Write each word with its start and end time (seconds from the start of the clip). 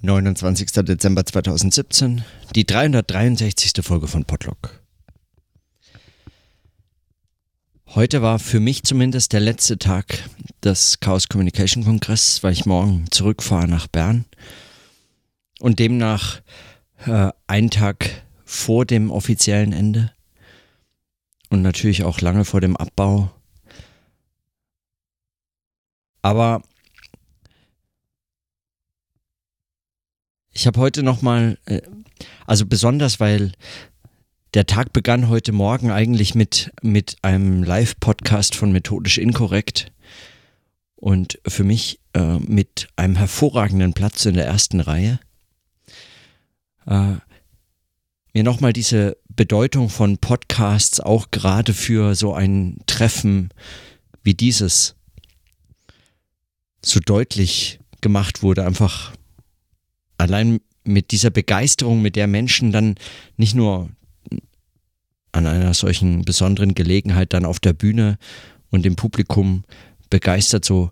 29. 0.00 0.84
Dezember 0.84 1.26
2017, 1.26 2.24
die 2.54 2.64
363. 2.64 3.84
Folge 3.84 4.06
von 4.06 4.24
Podlock. 4.24 4.80
Heute 7.88 8.22
war 8.22 8.38
für 8.38 8.60
mich 8.60 8.84
zumindest 8.84 9.32
der 9.32 9.40
letzte 9.40 9.76
Tag 9.76 10.28
des 10.62 11.00
Chaos 11.00 11.28
Communication 11.28 11.82
Kongress, 11.84 12.44
weil 12.44 12.52
ich 12.52 12.64
morgen 12.64 13.06
zurückfahre 13.10 13.66
nach 13.66 13.88
Bern 13.88 14.24
und 15.58 15.80
demnach 15.80 16.42
äh, 17.06 17.30
einen 17.48 17.70
Tag 17.70 18.22
vor 18.44 18.86
dem 18.86 19.10
offiziellen 19.10 19.72
Ende 19.72 20.12
und 21.48 21.62
natürlich 21.62 22.04
auch 22.04 22.20
lange 22.20 22.44
vor 22.44 22.60
dem 22.60 22.76
Abbau. 22.76 23.32
Aber 26.22 26.62
Ich 30.58 30.66
habe 30.66 30.80
heute 30.80 31.04
nochmal, 31.04 31.56
äh, 31.66 31.82
also 32.44 32.66
besonders, 32.66 33.20
weil 33.20 33.52
der 34.54 34.66
Tag 34.66 34.92
begann 34.92 35.28
heute 35.28 35.52
Morgen 35.52 35.92
eigentlich 35.92 36.34
mit, 36.34 36.72
mit 36.82 37.16
einem 37.22 37.62
Live-Podcast 37.62 38.56
von 38.56 38.72
Methodisch 38.72 39.18
Inkorrekt 39.18 39.92
und 40.96 41.38
für 41.46 41.62
mich 41.62 42.00
äh, 42.12 42.40
mit 42.40 42.88
einem 42.96 43.14
hervorragenden 43.14 43.92
Platz 43.92 44.26
in 44.26 44.34
der 44.34 44.46
ersten 44.46 44.80
Reihe. 44.80 45.20
Äh, 46.88 47.18
mir 48.34 48.42
nochmal 48.42 48.72
diese 48.72 49.16
Bedeutung 49.28 49.88
von 49.88 50.18
Podcasts 50.18 50.98
auch 50.98 51.30
gerade 51.30 51.72
für 51.72 52.16
so 52.16 52.34
ein 52.34 52.78
Treffen 52.86 53.50
wie 54.24 54.34
dieses 54.34 54.96
so 56.84 56.98
deutlich 56.98 57.78
gemacht 58.00 58.42
wurde, 58.42 58.66
einfach 58.66 59.12
allein 60.18 60.60
mit 60.84 61.10
dieser 61.10 61.30
Begeisterung, 61.30 62.02
mit 62.02 62.16
der 62.16 62.26
Menschen 62.26 62.72
dann 62.72 62.96
nicht 63.36 63.54
nur 63.54 63.88
an 65.32 65.46
einer 65.46 65.74
solchen 65.74 66.24
besonderen 66.24 66.74
Gelegenheit 66.74 67.32
dann 67.32 67.44
auf 67.44 67.60
der 67.60 67.72
Bühne 67.72 68.18
und 68.70 68.84
im 68.86 68.96
Publikum 68.96 69.64
begeistert 70.10 70.64
so 70.64 70.90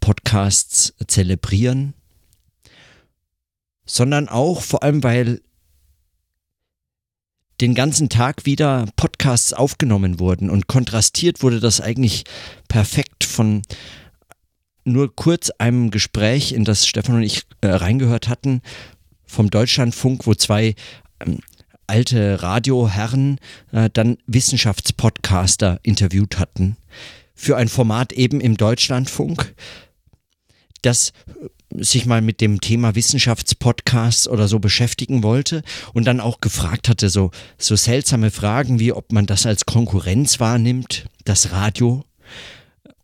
Podcasts 0.00 0.94
zelebrieren, 1.06 1.94
sondern 3.86 4.28
auch 4.28 4.62
vor 4.62 4.82
allem, 4.82 5.02
weil 5.02 5.40
den 7.60 7.74
ganzen 7.74 8.08
Tag 8.08 8.44
wieder 8.44 8.86
Podcasts 8.96 9.52
aufgenommen 9.52 10.18
wurden 10.18 10.50
und 10.50 10.66
kontrastiert 10.66 11.42
wurde 11.42 11.60
das 11.60 11.80
eigentlich 11.80 12.24
perfekt 12.66 13.22
von 13.22 13.62
nur 14.84 15.14
kurz 15.14 15.50
einem 15.50 15.90
Gespräch, 15.90 16.52
in 16.52 16.64
das 16.64 16.86
Stefan 16.86 17.16
und 17.16 17.22
ich 17.22 17.42
äh, 17.60 17.68
reingehört 17.68 18.28
hatten, 18.28 18.62
vom 19.24 19.50
Deutschlandfunk, 19.50 20.26
wo 20.26 20.34
zwei 20.34 20.74
ähm, 21.20 21.38
alte 21.86 22.42
Radioherren 22.42 23.38
äh, 23.72 23.90
dann 23.92 24.18
Wissenschaftspodcaster 24.26 25.80
interviewt 25.82 26.38
hatten. 26.38 26.76
Für 27.34 27.56
ein 27.56 27.68
Format 27.68 28.12
eben 28.12 28.40
im 28.40 28.56
Deutschlandfunk, 28.56 29.54
das 30.82 31.12
äh, 31.26 31.82
sich 31.82 32.06
mal 32.06 32.20
mit 32.20 32.40
dem 32.40 32.60
Thema 32.60 32.94
Wissenschaftspodcasts 32.94 34.28
oder 34.28 34.48
so 34.48 34.58
beschäftigen 34.58 35.22
wollte 35.22 35.62
und 35.94 36.06
dann 36.06 36.20
auch 36.20 36.40
gefragt 36.40 36.88
hatte, 36.88 37.08
so, 37.08 37.30
so 37.56 37.76
seltsame 37.76 38.30
Fragen 38.30 38.78
wie, 38.78 38.92
ob 38.92 39.12
man 39.12 39.26
das 39.26 39.46
als 39.46 39.64
Konkurrenz 39.64 40.40
wahrnimmt, 40.40 41.06
das 41.24 41.52
Radio. 41.52 42.04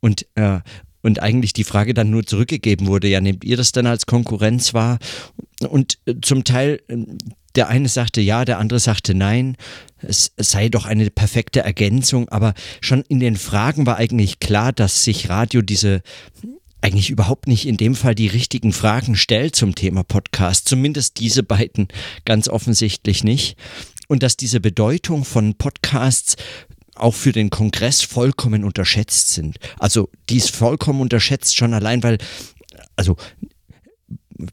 Und, 0.01 0.27
äh, 0.35 0.61
und 1.09 1.21
eigentlich 1.21 1.55
die 1.55 1.65
Frage 1.65 1.95
dann 1.95 2.11
nur 2.11 2.25
zurückgegeben 2.25 2.87
wurde, 2.87 3.09
ja, 3.09 3.21
nehmt 3.21 3.43
ihr 3.43 3.57
das 3.57 3.73
dann 3.73 3.87
als 3.87 4.05
Konkurrenz 4.07 4.75
wahr? 4.75 4.99
Und 5.67 5.99
äh, 6.05 6.15
zum 6.23 6.45
Teil, 6.45 6.81
äh, 6.89 6.97
der 7.55 7.69
eine 7.69 7.89
sagte 7.89 8.21
ja, 8.21 8.45
der 8.45 8.59
andere 8.59 8.79
sagte 8.79 9.15
nein, 9.15 9.57
es 10.03 10.33
sei 10.37 10.69
doch 10.69 10.85
eine 10.85 11.11
perfekte 11.11 11.61
Ergänzung, 11.61 12.29
aber 12.29 12.55
schon 12.81 13.03
in 13.09 13.21
den 13.21 13.37
Fragen 13.37 13.87
war 13.87 13.97
eigentlich 13.97 14.39
klar, 14.39 14.73
dass 14.73 15.03
sich 15.03 15.29
Radio 15.29 15.63
diese 15.63 16.03
eigentlich 16.81 17.11
überhaupt 17.11 17.49
nicht 17.49 17.67
in 17.67 17.77
dem 17.77 17.97
Fall 17.97 18.15
die 18.15 18.29
richtigen 18.29 18.73
Fragen 18.73 19.17
stellt 19.17 19.57
zum 19.57 19.75
Thema 19.75 20.05
Podcast, 20.05 20.69
zumindest 20.69 21.19
diese 21.19 21.43
beiden 21.43 21.89
ganz 22.25 22.49
offensichtlich 22.49 23.25
nicht. 23.25 23.57
Und 24.07 24.23
dass 24.23 24.37
diese 24.37 24.61
Bedeutung 24.61 25.25
von 25.25 25.55
Podcasts 25.55 26.37
auch 27.01 27.15
für 27.15 27.33
den 27.33 27.51
Kongress 27.51 28.03
vollkommen 28.03 28.65
unterschätzt 28.65 29.31
sind. 29.31 29.59
Also 29.79 30.09
die 30.29 30.37
ist 30.37 30.55
vollkommen 30.55 31.01
unterschätzt 31.01 31.57
schon 31.57 31.75
allein, 31.75 32.03
weil 32.03 32.19
also 32.97 33.17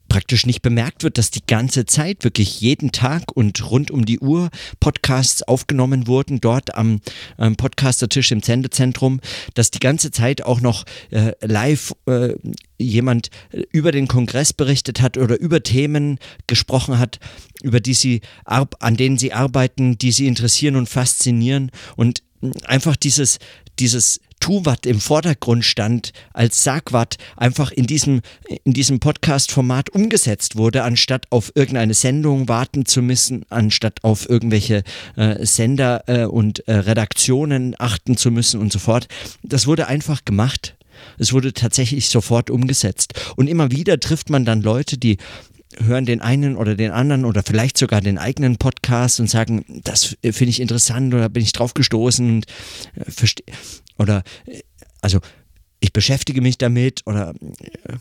praktisch 0.09 0.45
nicht 0.45 0.61
bemerkt 0.61 1.03
wird, 1.03 1.17
dass 1.17 1.31
die 1.31 1.45
ganze 1.45 1.85
Zeit 1.85 2.23
wirklich 2.23 2.59
jeden 2.61 2.91
Tag 2.91 3.35
und 3.35 3.69
rund 3.69 3.91
um 3.91 4.05
die 4.05 4.19
Uhr 4.19 4.49
Podcasts 4.79 5.43
aufgenommen 5.43 6.07
wurden, 6.07 6.41
dort 6.41 6.75
am, 6.75 7.01
am 7.37 7.55
Podcastertisch 7.55 8.31
im 8.31 8.41
Sendezentrum, 8.41 9.19
dass 9.53 9.71
die 9.71 9.79
ganze 9.79 10.11
Zeit 10.11 10.43
auch 10.43 10.59
noch 10.61 10.85
äh, 11.11 11.33
live 11.41 11.93
äh, 12.07 12.33
jemand 12.77 13.29
über 13.71 13.91
den 13.91 14.07
Kongress 14.07 14.53
berichtet 14.53 15.01
hat 15.01 15.17
oder 15.17 15.39
über 15.39 15.61
Themen 15.63 16.17
gesprochen 16.47 16.97
hat, 16.99 17.19
über 17.61 17.79
die 17.79 17.93
sie 17.93 18.21
an 18.45 18.97
denen 18.97 19.17
sie 19.17 19.33
arbeiten, 19.33 19.97
die 19.97 20.11
sie 20.11 20.27
interessieren 20.27 20.75
und 20.75 20.89
faszinieren 20.89 21.71
und 21.95 22.24
einfach 22.65 22.95
dieses, 22.95 23.39
dieses 23.79 24.19
Tuvat 24.39 24.85
im 24.85 24.99
Vordergrund 24.99 25.65
stand, 25.65 26.11
als 26.33 26.63
Sagwat 26.63 27.15
einfach 27.35 27.71
in 27.71 27.87
diesem, 27.87 28.21
in 28.63 28.73
diesem 28.73 28.99
Podcast-Format 28.99 29.89
umgesetzt 29.89 30.55
wurde, 30.55 30.83
anstatt 30.83 31.25
auf 31.31 31.51
irgendeine 31.55 31.93
Sendung 31.93 32.47
warten 32.47 32.85
zu 32.85 33.01
müssen, 33.01 33.45
anstatt 33.49 34.03
auf 34.03 34.29
irgendwelche 34.29 34.83
äh, 35.15 35.43
Sender 35.45 36.03
äh, 36.07 36.25
und 36.25 36.67
äh, 36.67 36.73
Redaktionen 36.73 37.75
achten 37.79 38.17
zu 38.17 38.29
müssen 38.29 38.59
und 38.59 38.71
so 38.71 38.79
fort. 38.79 39.07
Das 39.41 39.65
wurde 39.67 39.87
einfach 39.87 40.25
gemacht. 40.25 40.75
Es 41.17 41.33
wurde 41.33 41.53
tatsächlich 41.53 42.09
sofort 42.09 42.49
umgesetzt. 42.49 43.13
Und 43.35 43.47
immer 43.47 43.71
wieder 43.71 43.99
trifft 43.99 44.29
man 44.29 44.45
dann 44.45 44.61
Leute, 44.61 44.97
die 44.97 45.17
hören 45.83 46.05
den 46.05 46.21
einen 46.21 46.55
oder 46.55 46.75
den 46.75 46.91
anderen 46.91 47.25
oder 47.25 47.43
vielleicht 47.43 47.77
sogar 47.77 48.01
den 48.01 48.17
eigenen 48.17 48.57
Podcast 48.57 49.19
und 49.19 49.29
sagen, 49.29 49.65
das 49.83 50.17
finde 50.21 50.49
ich 50.49 50.59
interessant 50.59 51.13
oder 51.13 51.29
bin 51.29 51.43
ich 51.43 51.53
drauf 51.53 51.73
gestoßen 51.73 52.27
und 52.29 52.45
äh, 52.95 53.11
verstehe 53.11 53.45
oder 53.97 54.23
äh, 54.45 54.61
also 55.01 55.19
ich 55.79 55.93
beschäftige 55.93 56.41
mich 56.41 56.57
damit 56.57 57.01
oder 57.05 57.33
äh, 57.59 57.97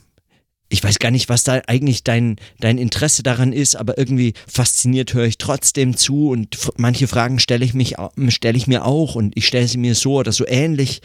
ich 0.71 0.83
weiß 0.83 0.99
gar 0.99 1.11
nicht, 1.11 1.29
was 1.29 1.45
da 1.45 1.61
eigentlich 1.67 2.03
dein, 2.03 2.37
dein 2.59 2.79
Interesse 2.79 3.23
daran 3.23 3.53
ist, 3.53 3.77
aber 3.77 3.99
irgendwie 3.99 4.35
fasziniert 4.49 5.15
höre 5.15 5.27
ich 5.27 5.39
trotzdem 5.39 5.97
zu 5.97 6.31
und 6.31 6.57
manche 6.79 7.07
Fragen 7.07 7.39
stelle 7.39 7.65
ich 7.65 7.75
mich 7.75 7.97
stelle 8.29 8.57
ich 8.57 8.67
mir 8.67 8.85
auch 8.85 9.15
und 9.15 9.37
ich 9.37 9.47
stelle 9.47 9.69
sie 9.69 9.79
mir 9.79 9.95
so 9.95 10.15
oder 10.15 10.33
so 10.33 10.47
ähnlich. 10.47 11.01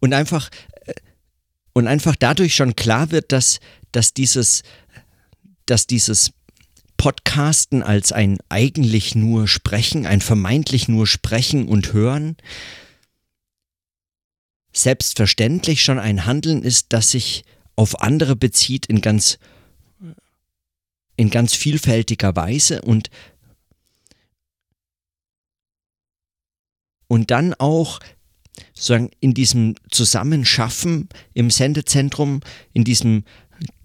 Und 0.00 0.12
einfach 0.12 0.50
und 1.74 1.86
einfach 1.86 2.16
dadurch 2.16 2.54
schon 2.54 2.74
klar 2.74 3.10
wird, 3.10 3.30
dass 3.30 3.60
dass 3.94 4.12
dieses, 4.12 4.62
dass 5.66 5.86
dieses 5.86 6.32
Podcasten 6.96 7.82
als 7.82 8.12
ein 8.12 8.38
eigentlich 8.48 9.14
nur 9.14 9.46
Sprechen, 9.46 10.06
ein 10.06 10.20
vermeintlich 10.20 10.88
nur 10.88 11.06
Sprechen 11.06 11.68
und 11.68 11.92
Hören, 11.92 12.36
selbstverständlich 14.72 15.84
schon 15.84 15.98
ein 15.98 16.26
Handeln 16.26 16.62
ist, 16.62 16.86
das 16.92 17.10
sich 17.10 17.44
auf 17.76 18.00
andere 18.00 18.36
bezieht 18.36 18.86
in 18.86 19.00
ganz, 19.00 19.38
in 21.16 21.30
ganz 21.30 21.54
vielfältiger 21.54 22.34
Weise 22.34 22.82
und, 22.82 23.10
und 27.06 27.30
dann 27.30 27.54
auch 27.54 28.00
sozusagen 28.72 29.10
in 29.20 29.34
diesem 29.34 29.74
Zusammenschaffen 29.90 31.08
im 31.32 31.50
Sendezentrum, 31.50 32.40
in 32.72 32.84
diesem 32.84 33.24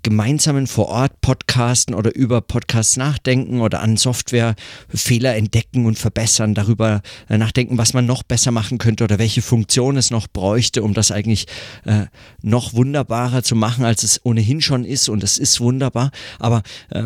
gemeinsamen 0.01 0.67
vor 0.67 0.87
Ort 0.87 1.21
Podcasten 1.21 1.93
oder 1.93 2.15
über 2.15 2.41
Podcasts 2.41 2.97
nachdenken 2.97 3.61
oder 3.61 3.81
an 3.81 3.97
Software 3.97 4.55
Fehler 4.87 5.35
entdecken 5.35 5.85
und 5.85 5.99
verbessern, 5.99 6.55
darüber 6.55 7.01
äh, 7.27 7.37
nachdenken, 7.37 7.77
was 7.77 7.93
man 7.93 8.05
noch 8.05 8.23
besser 8.23 8.51
machen 8.51 8.77
könnte 8.77 9.03
oder 9.03 9.19
welche 9.19 9.41
Funktion 9.41 9.97
es 9.97 10.09
noch 10.09 10.27
bräuchte, 10.27 10.83
um 10.83 10.93
das 10.93 11.11
eigentlich 11.11 11.47
äh, 11.85 12.05
noch 12.41 12.73
wunderbarer 12.73 13.43
zu 13.43 13.55
machen, 13.55 13.83
als 13.83 14.03
es 14.03 14.21
ohnehin 14.23 14.61
schon 14.61 14.85
ist. 14.85 15.09
Und 15.09 15.23
es 15.23 15.37
ist 15.37 15.59
wunderbar, 15.59 16.11
aber 16.39 16.63
äh, 16.89 17.03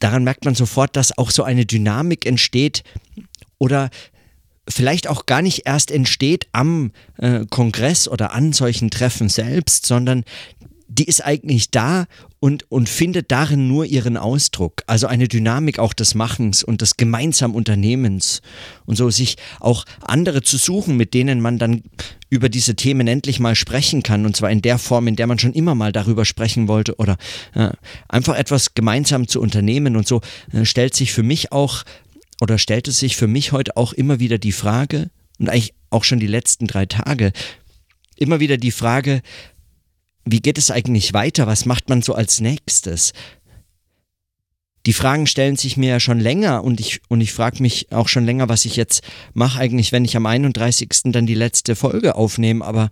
daran 0.00 0.24
merkt 0.24 0.44
man 0.44 0.54
sofort, 0.54 0.96
dass 0.96 1.16
auch 1.16 1.30
so 1.30 1.44
eine 1.44 1.66
Dynamik 1.66 2.26
entsteht 2.26 2.82
oder 3.58 3.90
vielleicht 4.70 5.08
auch 5.08 5.26
gar 5.26 5.42
nicht 5.42 5.62
erst 5.66 5.90
entsteht 5.90 6.46
am 6.52 6.92
äh, 7.18 7.44
Kongress 7.50 8.08
oder 8.08 8.32
an 8.32 8.52
solchen 8.52 8.90
Treffen 8.90 9.28
selbst, 9.28 9.86
sondern 9.86 10.24
die 10.92 11.04
ist 11.04 11.24
eigentlich 11.24 11.70
da 11.70 12.06
und, 12.40 12.70
und 12.70 12.88
findet 12.88 13.30
darin 13.30 13.68
nur 13.68 13.84
ihren 13.84 14.16
Ausdruck. 14.16 14.82
Also 14.86 15.06
eine 15.06 15.28
Dynamik 15.28 15.78
auch 15.78 15.92
des 15.92 16.16
Machens 16.16 16.64
und 16.64 16.80
des 16.80 16.96
gemeinsamen 16.96 17.54
Unternehmens. 17.54 18.42
Und 18.86 18.96
so 18.96 19.08
sich 19.08 19.36
auch 19.60 19.84
andere 20.00 20.42
zu 20.42 20.56
suchen, 20.56 20.96
mit 20.96 21.14
denen 21.14 21.40
man 21.40 21.58
dann 21.58 21.82
über 22.28 22.48
diese 22.48 22.74
Themen 22.74 23.06
endlich 23.06 23.38
mal 23.38 23.54
sprechen 23.54 24.02
kann. 24.02 24.26
Und 24.26 24.34
zwar 24.34 24.50
in 24.50 24.62
der 24.62 24.78
Form, 24.78 25.06
in 25.06 25.16
der 25.16 25.28
man 25.28 25.38
schon 25.38 25.52
immer 25.52 25.76
mal 25.76 25.92
darüber 25.92 26.24
sprechen 26.24 26.66
wollte 26.66 26.96
oder 26.96 27.16
äh, 27.54 27.70
einfach 28.08 28.36
etwas 28.36 28.74
gemeinsam 28.74 29.28
zu 29.28 29.40
unternehmen. 29.40 29.96
Und 29.96 30.08
so 30.08 30.20
äh, 30.52 30.64
stellt 30.64 30.94
sich 30.94 31.12
für 31.12 31.22
mich 31.22 31.52
auch 31.52 31.84
oder 32.40 32.58
stellte 32.58 32.92
sich 32.92 33.16
für 33.16 33.26
mich 33.26 33.52
heute 33.52 33.76
auch 33.76 33.92
immer 33.92 34.18
wieder 34.18 34.38
die 34.38 34.52
Frage 34.52 35.10
und 35.38 35.48
eigentlich 35.48 35.74
auch 35.90 36.04
schon 36.04 36.20
die 36.20 36.26
letzten 36.26 36.66
drei 36.66 36.86
Tage 36.86 37.32
immer 38.16 38.40
wieder 38.40 38.56
die 38.56 38.70
Frage, 38.70 39.22
wie 40.24 40.40
geht 40.40 40.58
es 40.58 40.70
eigentlich 40.70 41.12
weiter? 41.12 41.46
Was 41.46 41.64
macht 41.64 41.88
man 41.88 42.02
so 42.02 42.14
als 42.14 42.40
nächstes? 42.40 43.12
Die 44.86 44.92
Fragen 44.92 45.26
stellen 45.26 45.56
sich 45.56 45.76
mir 45.76 45.90
ja 45.90 46.00
schon 46.00 46.20
länger 46.20 46.64
und 46.64 46.80
ich, 46.80 47.00
und 47.08 47.20
ich 47.20 47.32
frage 47.32 47.62
mich 47.62 47.92
auch 47.92 48.08
schon 48.08 48.24
länger, 48.24 48.48
was 48.48 48.64
ich 48.64 48.76
jetzt 48.76 49.02
mache 49.34 49.60
eigentlich, 49.60 49.92
wenn 49.92 50.04
ich 50.04 50.16
am 50.16 50.26
31. 50.26 50.88
dann 51.04 51.26
die 51.26 51.34
letzte 51.34 51.76
Folge 51.76 52.14
aufnehme, 52.14 52.64
aber 52.64 52.88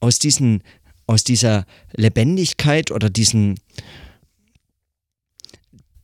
aus 0.00 0.18
diesen, 0.18 0.62
aus 1.06 1.24
dieser 1.24 1.66
Lebendigkeit 1.92 2.90
oder 2.90 3.10
diesen, 3.10 3.60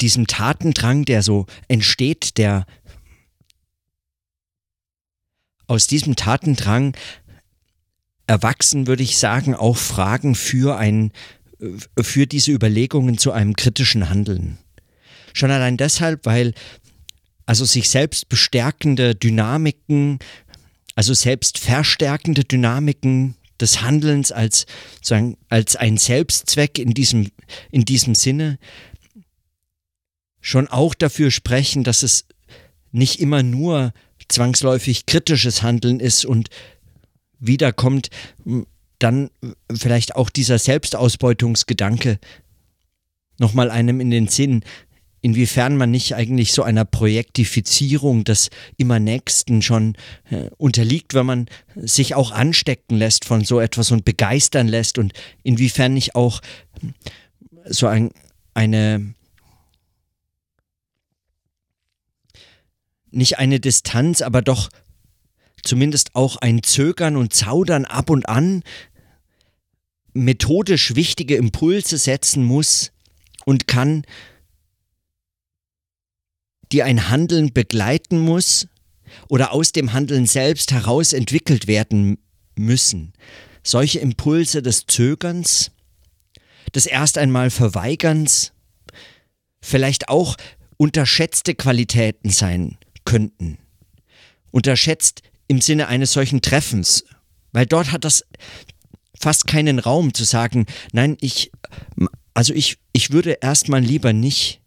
diesem 0.00 0.26
Tatendrang, 0.26 1.04
der 1.04 1.22
so 1.22 1.46
entsteht, 1.68 2.38
der 2.38 2.66
aus 5.66 5.86
diesem 5.86 6.16
Tatendrang 6.16 6.96
erwachsen, 8.26 8.86
würde 8.86 9.02
ich 9.02 9.18
sagen, 9.18 9.54
auch 9.54 9.76
Fragen 9.76 10.34
für 10.34 10.76
ein, 10.76 11.12
für 12.00 12.26
diese 12.26 12.52
Überlegungen 12.52 13.18
zu 13.18 13.32
einem 13.32 13.54
kritischen 13.54 14.08
Handeln. 14.08 14.58
Schon 15.32 15.50
allein 15.50 15.76
deshalb, 15.76 16.26
weil 16.26 16.54
also 17.46 17.64
sich 17.64 17.88
selbst 17.88 18.28
bestärkende 18.28 19.14
Dynamiken, 19.14 20.18
also 20.96 21.14
selbst 21.14 21.58
verstärkende 21.58 22.44
Dynamiken 22.44 23.36
des 23.60 23.82
Handelns 23.82 24.32
als, 24.32 24.66
als 25.48 25.76
ein 25.76 25.96
Selbstzweck 25.96 26.78
in 26.78 26.92
diesem, 26.92 27.30
in 27.70 27.84
diesem 27.84 28.14
Sinne 28.14 28.58
schon 30.46 30.68
auch 30.68 30.94
dafür 30.94 31.32
sprechen, 31.32 31.82
dass 31.82 32.04
es 32.04 32.24
nicht 32.92 33.18
immer 33.18 33.42
nur 33.42 33.92
zwangsläufig 34.28 35.04
kritisches 35.04 35.62
Handeln 35.62 35.98
ist 35.98 36.24
und 36.24 36.50
wieder 37.40 37.72
kommt 37.72 38.10
dann 39.00 39.30
vielleicht 39.74 40.14
auch 40.14 40.30
dieser 40.30 40.60
Selbstausbeutungsgedanke 40.60 42.20
nochmal 43.38 43.72
einem 43.72 44.00
in 44.00 44.10
den 44.12 44.28
Sinn, 44.28 44.62
inwiefern 45.20 45.76
man 45.76 45.90
nicht 45.90 46.14
eigentlich 46.14 46.52
so 46.52 46.62
einer 46.62 46.84
Projektifizierung 46.84 48.22
des 48.22 48.50
immer 48.76 49.00
Nächsten 49.00 49.62
schon 49.62 49.96
äh, 50.30 50.48
unterliegt, 50.58 51.14
wenn 51.14 51.26
man 51.26 51.46
sich 51.74 52.14
auch 52.14 52.30
anstecken 52.30 52.96
lässt 52.96 53.24
von 53.24 53.44
so 53.44 53.58
etwas 53.58 53.90
und 53.90 54.04
begeistern 54.04 54.68
lässt 54.68 54.96
und 54.96 55.12
inwiefern 55.42 55.94
nicht 55.94 56.14
auch 56.14 56.40
so 57.64 57.88
ein, 57.88 58.12
eine 58.54 59.12
nicht 63.16 63.38
eine 63.38 63.60
Distanz, 63.60 64.22
aber 64.22 64.42
doch 64.42 64.68
zumindest 65.62 66.14
auch 66.14 66.36
ein 66.36 66.62
Zögern 66.62 67.16
und 67.16 67.34
Zaudern 67.34 67.84
ab 67.84 68.10
und 68.10 68.28
an 68.28 68.62
methodisch 70.14 70.94
wichtige 70.94 71.36
Impulse 71.36 71.98
setzen 71.98 72.44
muss 72.44 72.92
und 73.44 73.66
kann, 73.66 74.04
die 76.72 76.82
ein 76.82 77.10
Handeln 77.10 77.52
begleiten 77.52 78.18
muss 78.18 78.68
oder 79.28 79.52
aus 79.52 79.72
dem 79.72 79.92
Handeln 79.92 80.26
selbst 80.26 80.72
heraus 80.72 81.12
entwickelt 81.12 81.66
werden 81.66 82.18
müssen. 82.56 83.12
Solche 83.62 83.98
Impulse 83.98 84.62
des 84.62 84.86
Zögerns, 84.86 85.70
des 86.74 86.86
erst 86.86 87.18
einmal 87.18 87.50
Verweigerns, 87.50 88.52
vielleicht 89.60 90.08
auch 90.08 90.36
unterschätzte 90.76 91.54
Qualitäten 91.54 92.30
sein 92.30 92.78
könnten. 93.06 93.56
Unterschätzt 94.50 95.22
im 95.48 95.62
Sinne 95.62 95.88
eines 95.88 96.12
solchen 96.12 96.42
Treffens, 96.42 97.04
weil 97.52 97.64
dort 97.64 97.92
hat 97.92 98.04
das 98.04 98.26
fast 99.18 99.46
keinen 99.46 99.78
Raum 99.78 100.12
zu 100.12 100.24
sagen, 100.24 100.66
nein, 100.92 101.16
ich, 101.20 101.50
also 102.34 102.52
ich, 102.52 102.78
ich 102.92 103.12
würde 103.12 103.38
erstmal 103.40 103.80
lieber 103.80 104.12
nicht, 104.12 104.60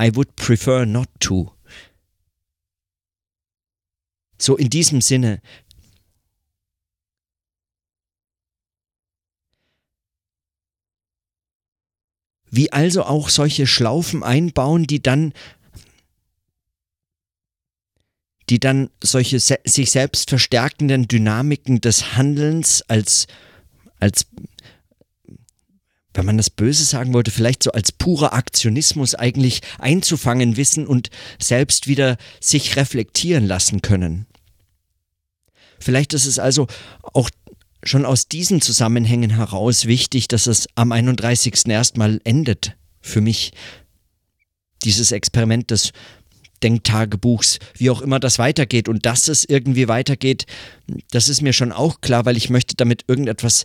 I 0.00 0.14
would 0.14 0.34
prefer 0.36 0.86
not 0.86 1.08
to. 1.20 1.52
So 4.38 4.56
in 4.56 4.70
diesem 4.70 5.02
Sinne. 5.02 5.42
Wie 12.50 12.72
also 12.72 13.04
auch 13.04 13.28
solche 13.28 13.66
Schlaufen 13.66 14.22
einbauen, 14.22 14.86
die 14.86 15.02
dann 15.02 15.34
die 18.50 18.58
dann 18.58 18.90
solche 19.02 19.38
se 19.38 19.58
sich 19.64 19.92
selbst 19.92 20.28
verstärkenden 20.28 21.06
Dynamiken 21.06 21.80
des 21.80 22.16
Handelns 22.16 22.82
als, 22.88 23.28
als, 24.00 24.26
wenn 26.12 26.26
man 26.26 26.36
das 26.36 26.50
Böse 26.50 26.84
sagen 26.84 27.14
wollte, 27.14 27.30
vielleicht 27.30 27.62
so 27.62 27.70
als 27.70 27.92
purer 27.92 28.32
Aktionismus 28.32 29.14
eigentlich 29.14 29.62
einzufangen 29.78 30.56
wissen 30.56 30.88
und 30.88 31.10
selbst 31.40 31.86
wieder 31.86 32.18
sich 32.40 32.76
reflektieren 32.76 33.46
lassen 33.46 33.82
können. 33.82 34.26
Vielleicht 35.78 36.12
ist 36.12 36.26
es 36.26 36.40
also 36.40 36.66
auch 37.02 37.30
schon 37.84 38.04
aus 38.04 38.26
diesen 38.26 38.60
Zusammenhängen 38.60 39.30
heraus 39.30 39.86
wichtig, 39.86 40.26
dass 40.26 40.48
es 40.48 40.68
am 40.74 40.90
31. 40.90 41.66
erstmal 41.68 42.20
endet 42.24 42.76
für 43.00 43.20
mich. 43.20 43.52
Dieses 44.84 45.12
Experiment 45.12 45.70
des 45.70 45.92
Denktagebuchs, 46.62 47.58
wie 47.74 47.90
auch 47.90 48.02
immer 48.02 48.20
das 48.20 48.38
weitergeht. 48.38 48.88
Und 48.88 49.06
dass 49.06 49.28
es 49.28 49.44
irgendwie 49.44 49.88
weitergeht, 49.88 50.46
das 51.10 51.28
ist 51.28 51.42
mir 51.42 51.52
schon 51.52 51.72
auch 51.72 52.00
klar, 52.00 52.24
weil 52.24 52.36
ich 52.36 52.50
möchte 52.50 52.76
damit 52.76 53.04
irgendetwas. 53.08 53.64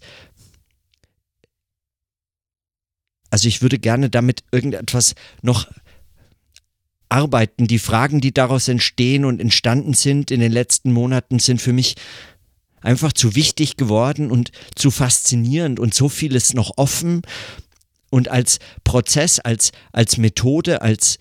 Also 3.29 3.47
ich 3.47 3.61
würde 3.61 3.79
gerne 3.79 4.09
damit 4.09 4.43
irgendetwas 4.51 5.15
noch 5.41 5.67
arbeiten. 7.09 7.67
Die 7.67 7.79
Fragen, 7.79 8.21
die 8.21 8.33
daraus 8.33 8.67
entstehen 8.67 9.25
und 9.25 9.39
entstanden 9.39 9.93
sind 9.93 10.31
in 10.31 10.39
den 10.39 10.51
letzten 10.51 10.91
Monaten, 10.91 11.39
sind 11.39 11.61
für 11.61 11.73
mich 11.73 11.95
einfach 12.81 13.13
zu 13.13 13.35
wichtig 13.35 13.77
geworden 13.77 14.31
und 14.31 14.51
zu 14.75 14.91
faszinierend 14.91 15.79
und 15.79 15.93
so 15.93 16.07
vieles 16.09 16.53
noch 16.53 16.77
offen. 16.77 17.23
Und 18.09 18.29
als 18.29 18.59
Prozess, 18.83 19.39
als, 19.39 19.71
als 19.91 20.17
Methode, 20.17 20.81
als, 20.81 21.17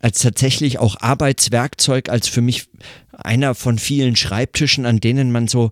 als 0.00 0.20
tatsächlich 0.20 0.78
auch 0.78 0.96
Arbeitswerkzeug, 1.00 2.08
als 2.08 2.28
für 2.28 2.40
mich 2.40 2.68
einer 3.12 3.54
von 3.54 3.78
vielen 3.78 4.16
Schreibtischen, 4.16 4.86
an 4.86 5.00
denen 5.00 5.32
man 5.32 5.48
so 5.48 5.70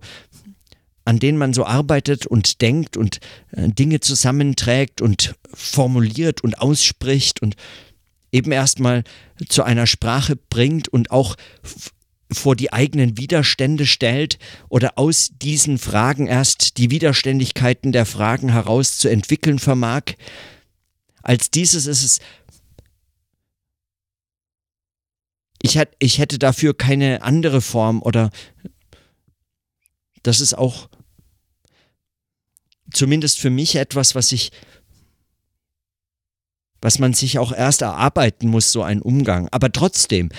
an 1.05 1.19
denen 1.19 1.37
man 1.37 1.53
so 1.53 1.65
arbeitet 1.65 2.25
und 2.25 2.61
denkt 2.61 2.97
und 2.97 3.21
äh, 3.51 3.69
Dinge 3.69 4.01
zusammenträgt 4.01 5.01
und 5.01 5.35
formuliert 5.53 6.41
und 6.43 6.59
ausspricht 6.59 7.41
und 7.41 7.55
eben 8.33 8.51
erstmal 8.51 9.05
zu 9.47 9.63
einer 9.63 9.87
Sprache 9.87 10.35
bringt 10.35 10.89
und 10.89 11.11
auch 11.11 11.37
vor 12.29 12.57
die 12.57 12.73
eigenen 12.73 13.17
Widerstände 13.17 13.85
stellt 13.85 14.37
oder 14.67 14.97
aus 14.97 15.31
diesen 15.41 15.77
Fragen 15.77 16.27
erst 16.27 16.77
die 16.77 16.91
Widerständigkeiten 16.91 17.93
der 17.93 18.05
Fragen 18.05 18.49
heraus 18.49 18.97
zu 18.97 19.07
entwickeln 19.07 19.59
vermag. 19.59 20.03
Als 21.23 21.51
dieses 21.51 21.85
ist 21.85 22.03
es 22.03 22.19
ich, 25.67 25.75
hätt, 25.77 25.89
ich 25.99 26.17
hätte 26.17 26.39
dafür 26.39 26.75
keine 26.75 27.21
andere 27.21 27.61
Form 27.61 28.01
oder 28.01 28.29
das 30.23 30.39
ist 30.39 30.57
auch 30.57 30.89
zumindest 32.91 33.39
für 33.39 33.49
mich 33.49 33.75
etwas, 33.75 34.15
was 34.15 34.31
ich, 34.31 34.51
was 36.81 36.99
man 36.99 37.13
sich 37.13 37.37
auch 37.37 37.51
erst 37.51 37.81
erarbeiten 37.81 38.47
muss, 38.47 38.71
so 38.71 38.81
ein 38.81 39.01
Umgang. 39.01 39.49
Aber 39.51 39.71
trotzdem, 39.71 40.29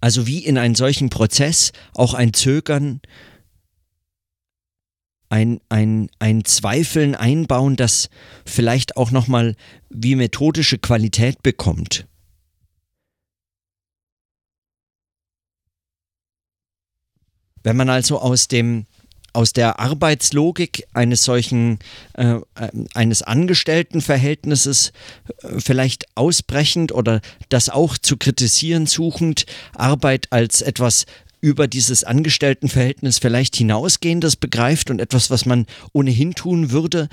also 0.00 0.26
wie 0.26 0.44
in 0.44 0.58
einen 0.58 0.74
solchen 0.74 1.08
Prozess 1.08 1.72
auch 1.94 2.14
ein 2.14 2.34
Zögern, 2.34 3.00
ein, 5.30 5.60
ein, 5.68 6.10
ein 6.18 6.44
Zweifeln 6.44 7.14
einbauen, 7.14 7.76
das 7.76 8.08
vielleicht 8.44 8.96
auch 8.96 9.10
nochmal 9.10 9.56
wie 9.88 10.14
methodische 10.14 10.78
Qualität 10.78 11.42
bekommt. 11.42 12.07
Wenn 17.68 17.76
man 17.76 17.90
also 17.90 18.18
aus 18.18 18.48
dem 18.48 18.86
aus 19.34 19.52
der 19.52 19.78
Arbeitslogik 19.78 20.86
eines 20.94 21.22
solchen, 21.22 21.80
äh, 22.14 22.36
eines 22.94 23.20
Angestelltenverhältnisses 23.20 24.92
äh, 25.42 25.60
vielleicht 25.60 26.06
ausbrechend 26.14 26.92
oder 26.92 27.20
das 27.50 27.68
auch 27.68 27.98
zu 27.98 28.16
kritisieren 28.16 28.86
suchend, 28.86 29.44
Arbeit 29.74 30.28
als 30.30 30.62
etwas 30.62 31.04
über 31.42 31.68
dieses 31.68 32.04
Angestelltenverhältnis 32.04 33.18
vielleicht 33.18 33.54
hinausgehendes 33.54 34.36
begreift 34.36 34.90
und 34.90 34.98
etwas, 34.98 35.30
was 35.30 35.44
man 35.44 35.66
ohnehin 35.92 36.34
tun 36.34 36.70
würde, 36.70 37.10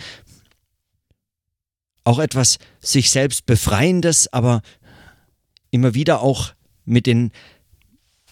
auch 2.06 2.20
etwas 2.20 2.60
sich 2.80 3.12
selbst 3.12 3.46
befreiendes, 3.46 4.32
aber 4.32 4.62
immer 5.70 5.96
wieder 5.96 6.22
auch 6.22 6.54
mit 6.86 7.08
den 7.08 7.34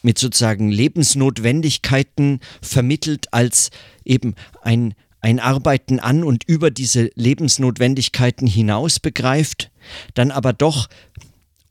mit 0.03 0.19
sozusagen 0.19 0.69
Lebensnotwendigkeiten 0.69 2.39
vermittelt 2.61 3.33
als 3.33 3.71
eben 4.05 4.35
ein, 4.61 4.93
ein 5.21 5.39
Arbeiten 5.39 5.99
an 5.99 6.23
und 6.23 6.43
über 6.43 6.69
diese 6.69 7.09
Lebensnotwendigkeiten 7.15 8.45
hinaus 8.45 8.99
begreift, 8.99 9.71
dann 10.13 10.29
aber 10.29 10.53
doch 10.53 10.89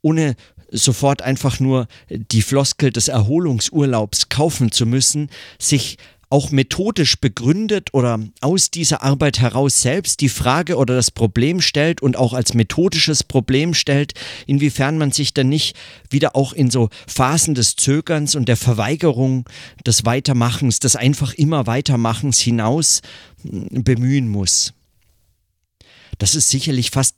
ohne 0.01 0.35
sofort 0.69 1.21
einfach 1.21 1.59
nur 1.59 1.87
die 2.09 2.41
Floskel 2.41 2.91
des 2.91 3.07
Erholungsurlaubs 3.07 4.29
kaufen 4.29 4.71
zu 4.71 4.85
müssen, 4.85 5.29
sich 5.59 5.97
auch 6.33 6.49
methodisch 6.49 7.19
begründet 7.19 7.93
oder 7.93 8.19
aus 8.41 8.71
dieser 8.71 9.03
Arbeit 9.03 9.39
heraus 9.39 9.81
selbst 9.81 10.19
die 10.19 10.29
Frage 10.29 10.77
oder 10.77 10.95
das 10.95 11.11
Problem 11.11 11.61
stellt 11.61 12.01
und 12.01 12.17
auch 12.17 12.33
als 12.33 12.55
methodisches 12.55 13.23
Problem 13.23 13.75
stellt, 13.75 14.13
inwiefern 14.47 14.97
man 14.97 15.11
sich 15.11 15.35
dann 15.35 15.49
nicht 15.49 15.77
wieder 16.09 16.35
auch 16.35 16.51
in 16.51 16.71
so 16.71 16.89
Phasen 17.05 17.53
des 17.53 17.75
Zögerns 17.75 18.33
und 18.33 18.49
der 18.49 18.57
Verweigerung 18.57 19.47
des 19.85 20.05
Weitermachens, 20.05 20.79
des 20.79 20.95
einfach 20.95 21.35
immer 21.35 21.67
Weitermachens 21.67 22.39
hinaus 22.39 23.03
hm, 23.43 23.83
bemühen 23.83 24.27
muss. 24.27 24.73
Das 26.17 26.33
ist 26.33 26.49
sicherlich 26.49 26.89
fast 26.89 27.15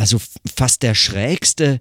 also 0.00 0.18
fast 0.56 0.82
der 0.82 0.94
schrägste 0.94 1.78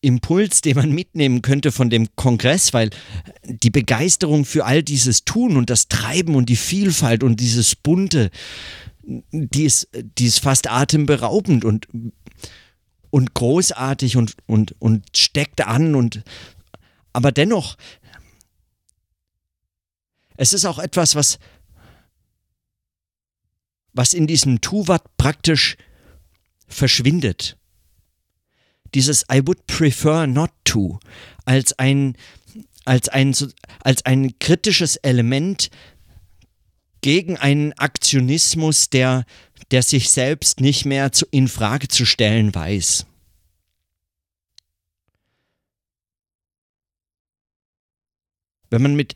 Impuls, 0.00 0.60
den 0.60 0.74
man 0.76 0.90
mitnehmen 0.90 1.40
könnte 1.40 1.70
von 1.70 1.88
dem 1.88 2.08
Kongress, 2.16 2.74
weil 2.74 2.90
die 3.44 3.70
Begeisterung 3.70 4.44
für 4.44 4.64
all 4.64 4.82
dieses 4.82 5.24
Tun 5.24 5.56
und 5.56 5.70
das 5.70 5.86
Treiben 5.86 6.34
und 6.34 6.48
die 6.48 6.56
Vielfalt 6.56 7.22
und 7.22 7.38
dieses 7.38 7.76
Bunte, 7.76 8.32
die 9.04 9.62
ist, 9.62 9.88
die 9.94 10.26
ist 10.26 10.40
fast 10.40 10.68
atemberaubend 10.68 11.64
und, 11.64 11.86
und 13.10 13.34
großartig 13.34 14.16
und, 14.16 14.34
und, 14.46 14.74
und 14.80 15.06
steckt 15.16 15.64
an 15.64 15.94
und 15.94 16.24
aber 17.12 17.30
dennoch, 17.30 17.76
es 20.36 20.52
ist 20.52 20.64
auch 20.64 20.80
etwas, 20.80 21.14
was, 21.14 21.38
was 23.92 24.12
in 24.12 24.26
diesem 24.26 24.60
Tuvat 24.60 25.04
praktisch 25.16 25.76
verschwindet 26.66 27.56
dieses 28.94 29.24
I 29.32 29.40
would 29.44 29.66
prefer 29.66 30.26
not 30.26 30.50
to 30.64 30.98
als 31.44 31.78
ein, 31.78 32.16
als 32.84 33.08
ein, 33.08 33.34
als 33.82 34.04
ein 34.04 34.38
kritisches 34.38 34.96
Element 34.96 35.70
gegen 37.00 37.36
einen 37.36 37.72
Aktionismus, 37.74 38.90
der, 38.90 39.24
der 39.70 39.82
sich 39.82 40.10
selbst 40.10 40.60
nicht 40.60 40.84
mehr 40.84 41.12
zu, 41.12 41.26
in 41.30 41.48
Frage 41.48 41.88
zu 41.88 42.04
stellen 42.04 42.54
weiß. 42.54 43.06
Wenn 48.70 48.82
man 48.82 48.94
mit 48.94 49.14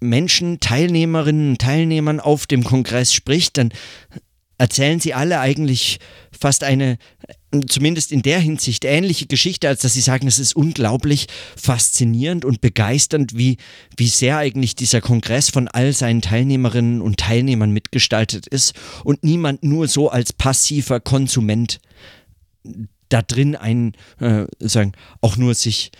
Menschen, 0.00 0.60
Teilnehmerinnen 0.60 1.50
und 1.50 1.60
Teilnehmern 1.60 2.20
auf 2.20 2.46
dem 2.46 2.62
Kongress 2.62 3.12
spricht, 3.12 3.58
dann 3.58 3.72
erzählen 4.58 5.00
sie 5.00 5.14
alle 5.14 5.40
eigentlich 5.40 5.98
fast 6.30 6.62
eine, 6.62 6.98
zumindest 7.62 8.12
in 8.12 8.22
der 8.22 8.40
Hinsicht, 8.40 8.84
ähnliche 8.84 9.26
Geschichte, 9.26 9.68
als 9.68 9.80
dass 9.80 9.94
sie 9.94 10.00
sagen, 10.00 10.26
es 10.26 10.38
ist 10.38 10.56
unglaublich 10.56 11.26
faszinierend 11.56 12.44
und 12.44 12.60
begeisternd, 12.60 13.36
wie, 13.36 13.56
wie 13.96 14.08
sehr 14.08 14.38
eigentlich 14.38 14.74
dieser 14.74 15.00
Kongress 15.00 15.50
von 15.50 15.68
all 15.68 15.92
seinen 15.92 16.22
Teilnehmerinnen 16.22 17.00
und 17.00 17.18
Teilnehmern 17.18 17.70
mitgestaltet 17.70 18.46
ist 18.46 18.74
und 19.04 19.24
niemand 19.24 19.62
nur 19.64 19.88
so 19.88 20.10
als 20.10 20.32
passiver 20.32 21.00
Konsument 21.00 21.80
da 23.08 23.22
drin 23.22 23.56
ein, 23.56 23.92
äh, 24.18 24.46
sagen, 24.58 24.92
auch 25.20 25.36
nur 25.36 25.54
sich 25.54 25.92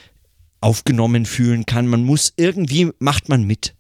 aufgenommen 0.61 1.27
fühlen 1.27 1.67
kann. 1.67 1.87
Man 1.87 2.05
muss 2.05 2.33
irgendwie, 2.37 2.91
macht 2.99 3.29
man 3.29 3.45
mit. 3.45 3.75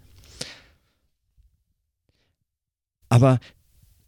Aber 3.09 3.40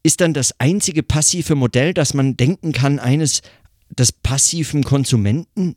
ist 0.08 0.22
dann 0.22 0.32
das 0.32 0.58
einzige 0.58 1.02
passive 1.02 1.54
Modell, 1.54 1.92
das 1.92 2.14
man 2.14 2.34
denken 2.34 2.72
kann, 2.72 2.98
eines 2.98 3.42
des 3.90 4.10
passiven 4.10 4.82
Konsumenten? 4.82 5.76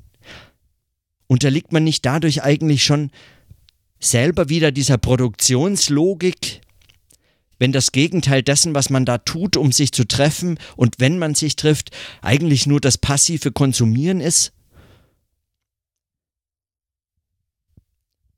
Unterliegt 1.28 1.74
man 1.74 1.84
nicht 1.84 2.06
dadurch 2.06 2.42
eigentlich 2.42 2.82
schon 2.82 3.12
selber 4.00 4.48
wieder 4.48 4.72
dieser 4.72 4.98
Produktionslogik, 4.98 6.62
wenn 7.60 7.74
das 7.74 7.92
Gegenteil 7.92 8.42
dessen, 8.42 8.74
was 8.74 8.90
man 8.90 9.04
da 9.04 9.18
tut, 9.18 9.58
um 9.58 9.74
sich 9.74 9.92
zu 9.92 10.08
treffen 10.08 10.58
und 10.78 10.96
wenn 11.00 11.20
man 11.20 11.36
sich 11.36 11.58
trifft, 11.58 11.92
eigentlich 12.22 12.66
nur 12.66 12.80
das 12.80 12.98
passive 12.98 13.52
Konsumieren 13.52 14.22
ist? 14.22 14.54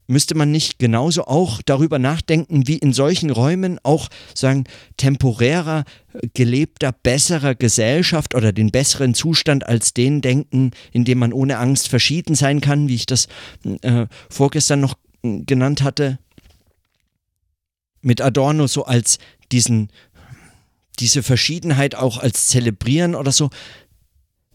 Müsste 0.07 0.36
man 0.36 0.51
nicht 0.51 0.79
genauso 0.79 1.25
auch 1.25 1.62
darüber 1.62 2.00
nachdenken, 2.00 2.67
wie 2.67 2.77
in 2.77 2.93
solchen 2.93 3.29
Räumen 3.29 3.79
auch 3.83 4.10
sagen, 4.33 4.65
temporärer, 4.98 5.86
gelebter, 6.33 6.91
besserer 6.91 7.55
Gesellschaft 7.55 8.36
oder 8.36 8.51
den 8.51 8.72
besseren 8.72 9.13
Zustand 9.13 9.65
als 9.65 9.93
den 9.93 10.22
denken, 10.22 10.72
in 10.91 11.05
dem 11.05 11.19
man 11.19 11.33
ohne 11.33 11.57
Angst 11.57 11.88
verschieden 11.88 12.36
sein 12.36 12.62
kann, 12.62 12.88
wie 12.88 12.95
ich 12.95 13.05
das 13.05 13.27
äh, 13.81 14.07
vorgestern 14.29 14.81
noch 14.81 14.95
genannt 15.22 15.83
hatte, 15.83 16.19
mit 18.01 18.22
Adorno 18.22 18.67
so 18.67 18.86
als 18.86 19.17
diesen, 19.51 19.89
diese 21.00 21.24
Verschiedenheit 21.24 21.95
auch 21.95 22.17
als 22.17 22.48
zelebrieren 22.48 23.15
oder 23.15 23.31
so, 23.31 23.50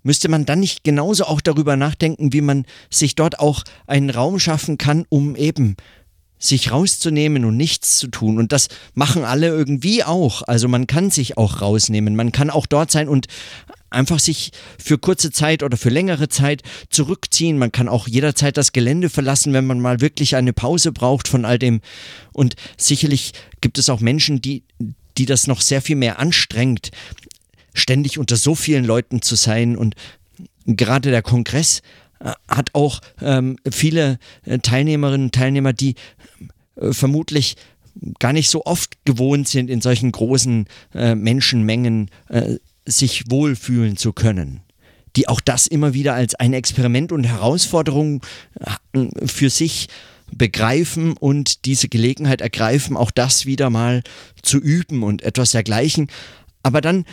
Müsste 0.08 0.30
man 0.30 0.46
dann 0.46 0.60
nicht 0.60 0.84
genauso 0.84 1.24
auch 1.24 1.42
darüber 1.42 1.76
nachdenken, 1.76 2.32
wie 2.32 2.40
man 2.40 2.64
sich 2.88 3.14
dort 3.14 3.40
auch 3.40 3.62
einen 3.86 4.08
Raum 4.08 4.38
schaffen 4.38 4.78
kann, 4.78 5.04
um 5.10 5.36
eben 5.36 5.76
sich 6.38 6.72
rauszunehmen 6.72 7.44
und 7.44 7.58
nichts 7.58 7.98
zu 7.98 8.08
tun. 8.08 8.38
Und 8.38 8.52
das 8.52 8.68
machen 8.94 9.24
alle 9.24 9.48
irgendwie 9.48 10.04
auch. 10.04 10.40
Also 10.46 10.66
man 10.66 10.86
kann 10.86 11.10
sich 11.10 11.36
auch 11.36 11.60
rausnehmen. 11.60 12.16
Man 12.16 12.32
kann 12.32 12.48
auch 12.48 12.64
dort 12.64 12.90
sein 12.90 13.06
und 13.06 13.26
einfach 13.90 14.18
sich 14.18 14.52
für 14.82 14.96
kurze 14.96 15.30
Zeit 15.30 15.62
oder 15.62 15.76
für 15.76 15.90
längere 15.90 16.30
Zeit 16.30 16.62
zurückziehen. 16.88 17.58
Man 17.58 17.70
kann 17.70 17.86
auch 17.86 18.08
jederzeit 18.08 18.56
das 18.56 18.72
Gelände 18.72 19.10
verlassen, 19.10 19.52
wenn 19.52 19.66
man 19.66 19.78
mal 19.78 20.00
wirklich 20.00 20.36
eine 20.36 20.54
Pause 20.54 20.90
braucht 20.90 21.28
von 21.28 21.44
all 21.44 21.58
dem. 21.58 21.82
Und 22.32 22.56
sicherlich 22.78 23.34
gibt 23.60 23.76
es 23.76 23.90
auch 23.90 24.00
Menschen, 24.00 24.40
die, 24.40 24.62
die 25.18 25.26
das 25.26 25.46
noch 25.46 25.60
sehr 25.60 25.82
viel 25.82 25.96
mehr 25.96 26.18
anstrengt, 26.18 26.92
ständig 27.78 28.18
unter 28.18 28.36
so 28.36 28.54
vielen 28.54 28.84
Leuten 28.84 29.22
zu 29.22 29.36
sein 29.36 29.76
und 29.76 29.94
gerade 30.66 31.10
der 31.10 31.22
Kongress 31.22 31.82
äh, 32.20 32.32
hat 32.48 32.74
auch 32.74 33.00
ähm, 33.20 33.56
viele 33.70 34.18
äh, 34.44 34.58
Teilnehmerinnen 34.58 35.26
und 35.26 35.34
Teilnehmer, 35.34 35.72
die 35.72 35.94
äh, 36.76 36.92
vermutlich 36.92 37.56
gar 38.18 38.32
nicht 38.32 38.50
so 38.50 38.64
oft 38.64 39.04
gewohnt 39.04 39.48
sind, 39.48 39.70
in 39.70 39.80
solchen 39.80 40.12
großen 40.12 40.66
äh, 40.94 41.14
Menschenmengen 41.14 42.10
äh, 42.28 42.56
sich 42.86 43.24
wohlfühlen 43.30 43.96
zu 43.96 44.12
können. 44.12 44.60
Die 45.16 45.28
auch 45.28 45.40
das 45.40 45.66
immer 45.66 45.94
wieder 45.94 46.14
als 46.14 46.34
ein 46.34 46.52
Experiment 46.52 47.12
und 47.12 47.24
Herausforderung 47.24 48.22
äh, 48.94 49.26
für 49.26 49.50
sich 49.50 49.88
begreifen 50.30 51.16
und 51.16 51.64
diese 51.64 51.88
Gelegenheit 51.88 52.40
ergreifen, 52.40 52.96
auch 52.96 53.10
das 53.10 53.46
wieder 53.46 53.70
mal 53.70 54.02
zu 54.42 54.58
üben 54.58 55.02
und 55.02 55.22
etwas 55.22 55.52
dergleichen. 55.52 56.08
Aber 56.62 56.80
dann 56.80 57.04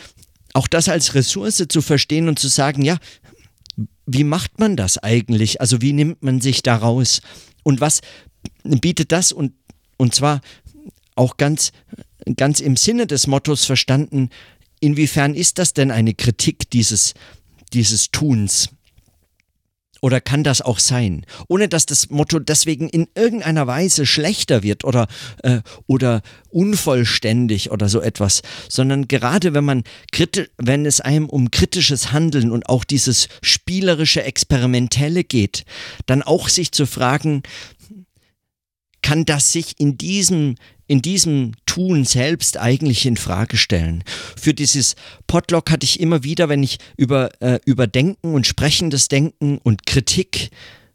auch 0.56 0.66
das 0.66 0.88
als 0.88 1.14
Ressource 1.14 1.62
zu 1.68 1.82
verstehen 1.82 2.28
und 2.28 2.38
zu 2.38 2.48
sagen, 2.48 2.82
ja, 2.82 2.96
wie 4.06 4.24
macht 4.24 4.58
man 4.58 4.76
das 4.76 4.96
eigentlich? 4.96 5.60
Also 5.60 5.82
wie 5.82 5.92
nimmt 5.92 6.22
man 6.22 6.40
sich 6.40 6.62
daraus? 6.62 7.20
Und 7.62 7.80
was 7.80 8.00
bietet 8.62 9.12
das? 9.12 9.32
Und, 9.32 9.52
und 9.98 10.14
zwar 10.14 10.40
auch 11.14 11.36
ganz, 11.36 11.72
ganz 12.36 12.60
im 12.60 12.76
Sinne 12.76 13.06
des 13.06 13.26
Mottos 13.26 13.66
verstanden, 13.66 14.30
inwiefern 14.80 15.34
ist 15.34 15.58
das 15.58 15.74
denn 15.74 15.90
eine 15.90 16.14
Kritik 16.14 16.70
dieses, 16.70 17.12
dieses 17.74 18.10
Tuns? 18.10 18.70
Oder 20.00 20.20
kann 20.20 20.44
das 20.44 20.62
auch 20.62 20.78
sein? 20.78 21.24
Ohne 21.48 21.68
dass 21.68 21.86
das 21.86 22.10
Motto 22.10 22.38
deswegen 22.38 22.88
in 22.88 23.08
irgendeiner 23.14 23.66
Weise 23.66 24.06
schlechter 24.06 24.62
wird 24.62 24.84
oder, 24.84 25.06
äh, 25.42 25.60
oder 25.86 26.22
unvollständig 26.50 27.70
oder 27.70 27.88
so 27.88 28.00
etwas, 28.00 28.42
sondern 28.68 29.08
gerade 29.08 29.54
wenn 29.54 29.64
man 29.64 29.82
wenn 30.58 30.86
es 30.86 31.00
einem 31.00 31.28
um 31.28 31.50
kritisches 31.50 32.12
Handeln 32.12 32.50
und 32.50 32.68
auch 32.68 32.84
dieses 32.84 33.28
spielerische, 33.42 34.22
experimentelle 34.22 35.24
geht, 35.24 35.64
dann 36.06 36.22
auch 36.22 36.48
sich 36.48 36.72
zu 36.72 36.86
fragen, 36.86 37.42
kann 39.06 39.24
das 39.24 39.52
sich 39.52 39.78
in 39.78 39.96
diesem 39.96 40.56
in 40.88 41.00
diesem 41.00 41.52
Tun 41.64 42.04
selbst 42.04 42.58
eigentlich 42.58 43.06
in 43.06 43.16
Frage 43.16 43.56
stellen. 43.56 44.02
Für 44.36 44.52
dieses 44.52 44.96
Podlog 45.28 45.70
hatte 45.70 45.84
ich 45.84 46.00
immer 46.00 46.24
wieder, 46.24 46.48
wenn 46.48 46.64
ich 46.64 46.78
über, 46.96 47.30
äh, 47.40 47.60
über 47.64 47.86
Denken 47.86 48.34
und 48.34 48.48
sprechendes 48.48 49.06
Denken 49.06 49.58
und 49.58 49.86
Kritik 49.86 50.50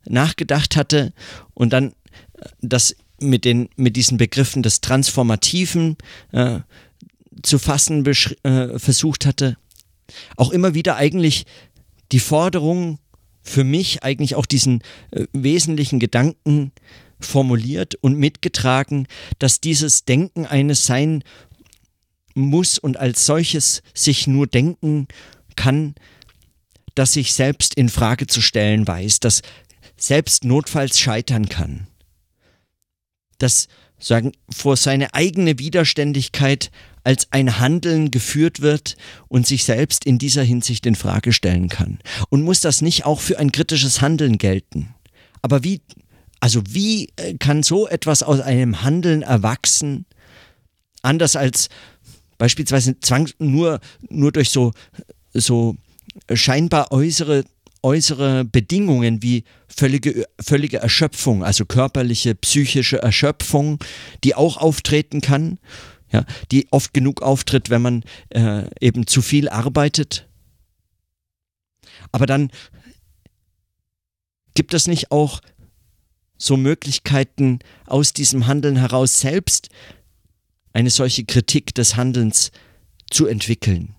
nachgedacht 0.05 0.75
hatte 0.75 1.13
und 1.53 1.71
dann 1.71 1.93
äh, 2.33 2.49
das 2.61 2.97
mit, 3.21 3.45
den, 3.45 3.69
mit 3.77 3.95
diesen 3.95 4.17
Begriffen 4.17 4.61
des 4.61 4.81
Transformativen 4.81 5.95
äh, 6.33 6.59
zu 7.43 7.59
fassen 7.59 8.05
äh, 8.05 8.77
versucht 8.77 9.25
hatte, 9.25 9.55
auch 10.35 10.51
immer 10.51 10.73
wieder 10.73 10.97
eigentlich 10.97 11.45
die 12.11 12.19
Forderung 12.19 12.99
für 13.41 13.63
mich 13.63 14.03
eigentlich 14.03 14.35
auch 14.35 14.45
diesen 14.45 14.81
äh, 15.11 15.27
wesentlichen 15.31 15.99
Gedanken 15.99 16.73
formuliert 17.25 17.95
und 17.95 18.17
mitgetragen, 18.17 19.07
dass 19.39 19.61
dieses 19.61 20.05
Denken 20.05 20.45
eines 20.45 20.85
sein 20.85 21.23
muss 22.33 22.77
und 22.77 22.97
als 22.97 23.25
solches 23.25 23.81
sich 23.93 24.27
nur 24.27 24.47
denken 24.47 25.07
kann, 25.55 25.95
dass 26.95 27.13
sich 27.13 27.33
selbst 27.33 27.75
in 27.75 27.89
Frage 27.89 28.27
zu 28.27 28.41
stellen 28.41 28.87
weiß, 28.87 29.19
dass 29.19 29.41
selbst 29.97 30.43
notfalls 30.43 30.99
scheitern 30.99 31.49
kann. 31.49 31.87
Dass 33.37 33.67
sagen 33.99 34.31
vor 34.49 34.77
seine 34.77 35.13
eigene 35.13 35.59
Widerständigkeit 35.59 36.71
als 37.03 37.27
ein 37.31 37.59
Handeln 37.59 38.11
geführt 38.11 38.61
wird 38.61 38.95
und 39.27 39.47
sich 39.47 39.63
selbst 39.63 40.05
in 40.05 40.17
dieser 40.17 40.43
Hinsicht 40.43 40.85
in 40.85 40.95
Frage 40.95 41.33
stellen 41.33 41.69
kann. 41.69 41.99
Und 42.29 42.43
muss 42.43 42.61
das 42.61 42.81
nicht 42.81 43.05
auch 43.05 43.19
für 43.19 43.39
ein 43.39 43.51
kritisches 43.51 44.01
Handeln 44.01 44.37
gelten? 44.37 44.93
Aber 45.41 45.63
wie 45.63 45.81
also 46.41 46.62
wie 46.67 47.07
äh, 47.15 47.36
kann 47.38 47.63
so 47.63 47.88
etwas 47.88 48.24
aus 48.24 48.41
einem 48.41 48.81
Handeln 48.81 49.21
erwachsen, 49.21 50.05
anders 51.01 51.38
als 51.38 51.69
beispielsweise 52.38 53.00
Zwang 53.00 53.29
nur, 53.38 53.79
nur 54.10 54.31
durch 54.31 54.50
so, 54.50 54.74
so 55.33 55.75
scheinbar 56.33 56.91
äußere, 56.91 57.45
äußere 57.83 58.43
Bedingungen 58.43 59.21
wie 59.21 59.43
völlige, 59.67 60.25
völlige 60.39 60.77
Erschöpfung, 60.77 61.43
also 61.43 61.65
körperliche, 61.65 62.33
psychische 62.33 63.01
Erschöpfung, 63.01 63.77
die 64.24 64.33
auch 64.33 64.57
auftreten 64.57 65.21
kann, 65.21 65.60
ja, 66.12 66.25
die 66.51 66.67
oft 66.71 66.93
genug 66.95 67.21
auftritt, 67.21 67.69
wenn 67.69 67.83
man 67.83 68.03
äh, 68.29 68.63
eben 68.79 69.05
zu 69.05 69.21
viel 69.21 69.48
arbeitet. 69.48 70.27
Aber 72.12 72.25
dann 72.25 72.50
gibt 74.55 74.74
es 74.74 74.88
nicht 74.88 75.12
auch 75.12 75.41
so 76.41 76.57
Möglichkeiten 76.57 77.60
aus 77.86 78.13
diesem 78.13 78.48
Handeln 78.48 78.75
heraus 78.75 79.19
selbst 79.19 79.69
eine 80.74 80.89
solche 80.89 81.24
Kritik 81.24 81.75
des 81.75 81.95
Handelns 81.95 82.51
zu 83.12 83.27
entwickeln. 83.27 83.95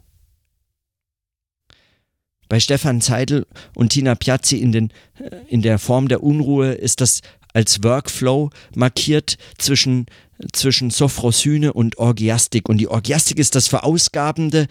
Bei 2.48 2.58
Stefan 2.58 3.00
Zeidel 3.00 3.46
und 3.74 3.90
Tina 3.90 4.14
Piazzi 4.14 4.56
in, 4.56 4.72
den, 4.72 4.92
äh, 5.18 5.36
in 5.48 5.62
der 5.62 5.78
Form 5.78 6.08
der 6.08 6.22
Unruhe 6.22 6.72
ist 6.72 7.00
das 7.00 7.20
als 7.54 7.82
Workflow 7.82 8.50
markiert 8.74 9.36
zwischen, 9.58 10.06
zwischen 10.52 10.90
Sophrosyne 10.90 11.72
und 11.72 11.98
Orgiastik. 11.98 12.68
Und 12.68 12.78
die 12.78 12.88
Orgiastik 12.88 13.38
ist 13.38 13.54
das 13.54 13.68
Verausgabende, 13.68 14.66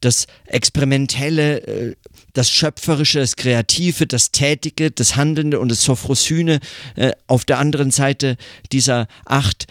das 0.00 0.26
Experimentelle, 0.46 1.62
äh, 1.66 1.96
das 2.36 2.50
Schöpferische, 2.50 3.20
das 3.20 3.36
Kreative, 3.36 4.06
das 4.06 4.30
Tätige, 4.30 4.90
das 4.90 5.16
Handelnde 5.16 5.58
und 5.58 5.70
das 5.70 5.82
Sophrosyne. 5.82 6.60
Äh, 6.94 7.12
auf 7.26 7.46
der 7.46 7.58
anderen 7.58 7.90
Seite 7.90 8.36
dieser 8.72 9.08
Acht, 9.24 9.66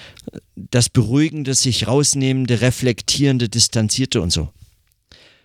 das 0.56 0.90
Beruhigende, 0.90 1.54
sich 1.54 1.88
rausnehmende, 1.88 2.62
reflektierende, 2.62 3.50
distanzierte 3.50 4.20
und 4.20 4.32
so. 4.32 4.50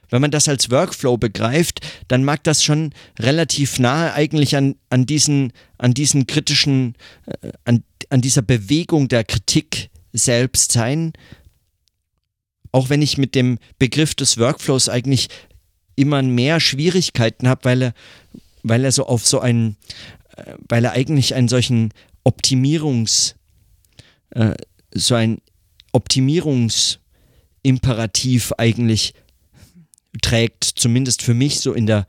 Wenn 0.09 0.23
man 0.23 0.31
das 0.31 0.49
als 0.49 0.71
Workflow 0.71 1.19
begreift, 1.19 1.81
dann 2.09 2.25
mag 2.25 2.43
das 2.43 2.65
schon 2.65 2.93
relativ 3.19 3.79
nahe 3.79 4.15
eigentlich 4.15 4.57
an, 4.57 4.77
an, 4.89 5.05
diesen, 5.05 5.53
an 5.77 5.93
diesen 5.93 6.27
kritischen, 6.27 6.95
äh, 7.27 7.53
an, 7.65 7.85
an 8.09 8.23
dieser 8.23 8.43
Bewegung 8.43 9.09
der 9.09 9.25
Kritik 9.25 9.91
selbst 10.15 10.73
sein, 10.73 11.13
auch 12.73 12.89
wenn 12.89 13.03
ich 13.03 13.19
mit 13.19 13.35
dem 13.35 13.59
Begriff 13.79 14.15
des 14.15 14.39
Workflows 14.39 14.89
eigentlich 14.89 15.29
immer 15.97 16.23
mehr 16.23 16.61
Schwierigkeiten 16.61 17.49
habe, 17.49 17.65
weil 17.65 17.83
er, 17.83 17.93
weil 18.63 18.85
er 18.85 18.93
so 18.93 19.07
auf 19.07 19.27
so 19.27 19.41
einen, 19.41 19.77
äh, 20.37 20.55
weil 20.69 20.85
er 20.85 20.93
eigentlich 20.93 21.35
einen 21.35 21.49
solchen 21.49 21.93
Optimierungs, 22.25 23.37
äh, 24.31 24.55
so 24.95 25.15
ein 25.15 25.41
Optimierungsimperativ 25.93 28.53
eigentlich 28.59 29.15
trägt, 30.23 30.65
zumindest 30.65 31.23
für 31.23 31.35
mich 31.35 31.61
so 31.61 31.73
in 31.73 31.87
der, 31.87 32.07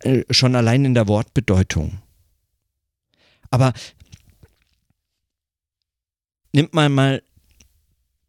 äh, 0.00 0.24
schon 0.30 0.56
allein 0.56 0.84
in 0.84 0.94
der 0.94 1.06
Wortbedeutung. 1.08 2.02
Aber 3.50 3.72
nimmt 6.52 6.74
man 6.74 6.92
mal 6.92 7.22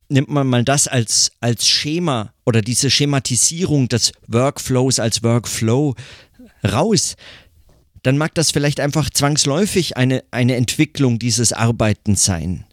nimmt 0.10 0.30
man 0.30 0.48
mal 0.48 0.64
das 0.64 0.88
als, 0.88 1.32
als 1.40 1.68
Schema 1.68 2.34
oder 2.46 2.62
diese 2.62 2.90
Schematisierung 2.90 3.88
des 3.88 4.12
Workflows 4.28 5.00
als 5.00 5.24
Workflow 5.24 5.96
raus, 6.64 7.16
dann 8.04 8.18
mag 8.18 8.34
das 8.36 8.52
vielleicht 8.52 8.80
einfach 8.80 9.10
zwangsläufig 9.10 9.98
eine, 9.98 10.24
eine 10.32 10.56
Entwicklung 10.56 11.20
dieses 11.20 11.54
Arbeitens 11.54 12.26
sein. 12.26 12.66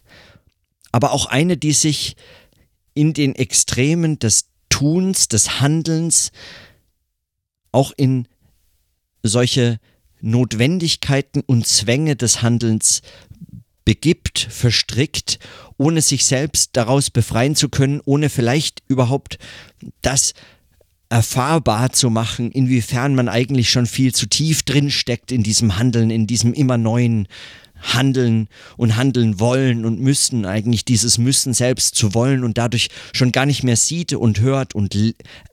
Aber 0.91 1.11
auch 1.11 1.27
eine, 1.27 1.57
die 1.57 1.73
sich 1.73 2.15
in 2.93 3.13
den 3.13 3.35
Extremen 3.35 4.19
des 4.19 4.47
Tuns, 4.69 5.27
des 5.27 5.59
Handelns, 5.59 6.31
auch 7.71 7.91
in 7.95 8.27
solche 9.21 9.79
Notwendigkeiten 10.21 11.41
und 11.41 11.67
Zwänge 11.67 12.15
des 12.15 12.41
Handelns 12.41 13.01
begibt, 13.87 14.47
verstrickt, 14.49 15.39
ohne 15.77 16.01
sich 16.01 16.25
selbst 16.25 16.71
daraus 16.73 17.09
befreien 17.09 17.55
zu 17.55 17.69
können, 17.69 18.01
ohne 18.03 18.29
vielleicht 18.29 18.83
überhaupt 18.89 19.39
das 20.01 20.33
erfahrbar 21.07 21.93
zu 21.93 22.09
machen, 22.09 22.51
inwiefern 22.51 23.15
man 23.15 23.29
eigentlich 23.29 23.69
schon 23.69 23.85
viel 23.85 24.13
zu 24.13 24.27
tief 24.27 24.63
drin 24.63 24.91
steckt 24.91 25.31
in 25.31 25.41
diesem 25.41 25.77
Handeln, 25.77 26.09
in 26.09 26.27
diesem 26.27 26.53
immer 26.53 26.77
neuen 26.77 27.29
Handeln 27.79 28.49
und 28.75 28.97
handeln 28.97 29.39
wollen 29.39 29.85
und 29.85 30.01
müssen, 30.01 30.45
eigentlich 30.45 30.83
dieses 30.83 31.17
Müssen 31.17 31.53
selbst 31.53 31.95
zu 31.95 32.13
wollen 32.13 32.43
und 32.43 32.57
dadurch 32.57 32.89
schon 33.13 33.31
gar 33.31 33.45
nicht 33.45 33.63
mehr 33.63 33.77
sieht 33.77 34.11
und 34.11 34.41
hört 34.41 34.75
und 34.75 34.97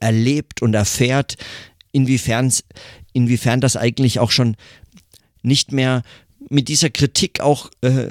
erlebt 0.01 0.61
und 0.61 0.73
erfährt, 0.73 1.37
inwiefern, 1.93 2.51
inwiefern 3.13 3.61
das 3.61 3.77
eigentlich 3.77 4.19
auch 4.19 4.31
schon 4.31 4.57
nicht 5.41 5.71
mehr 5.71 6.03
mit 6.49 6.67
dieser 6.67 6.89
Kritik 6.89 7.39
auch 7.39 7.71
äh, 7.81 8.09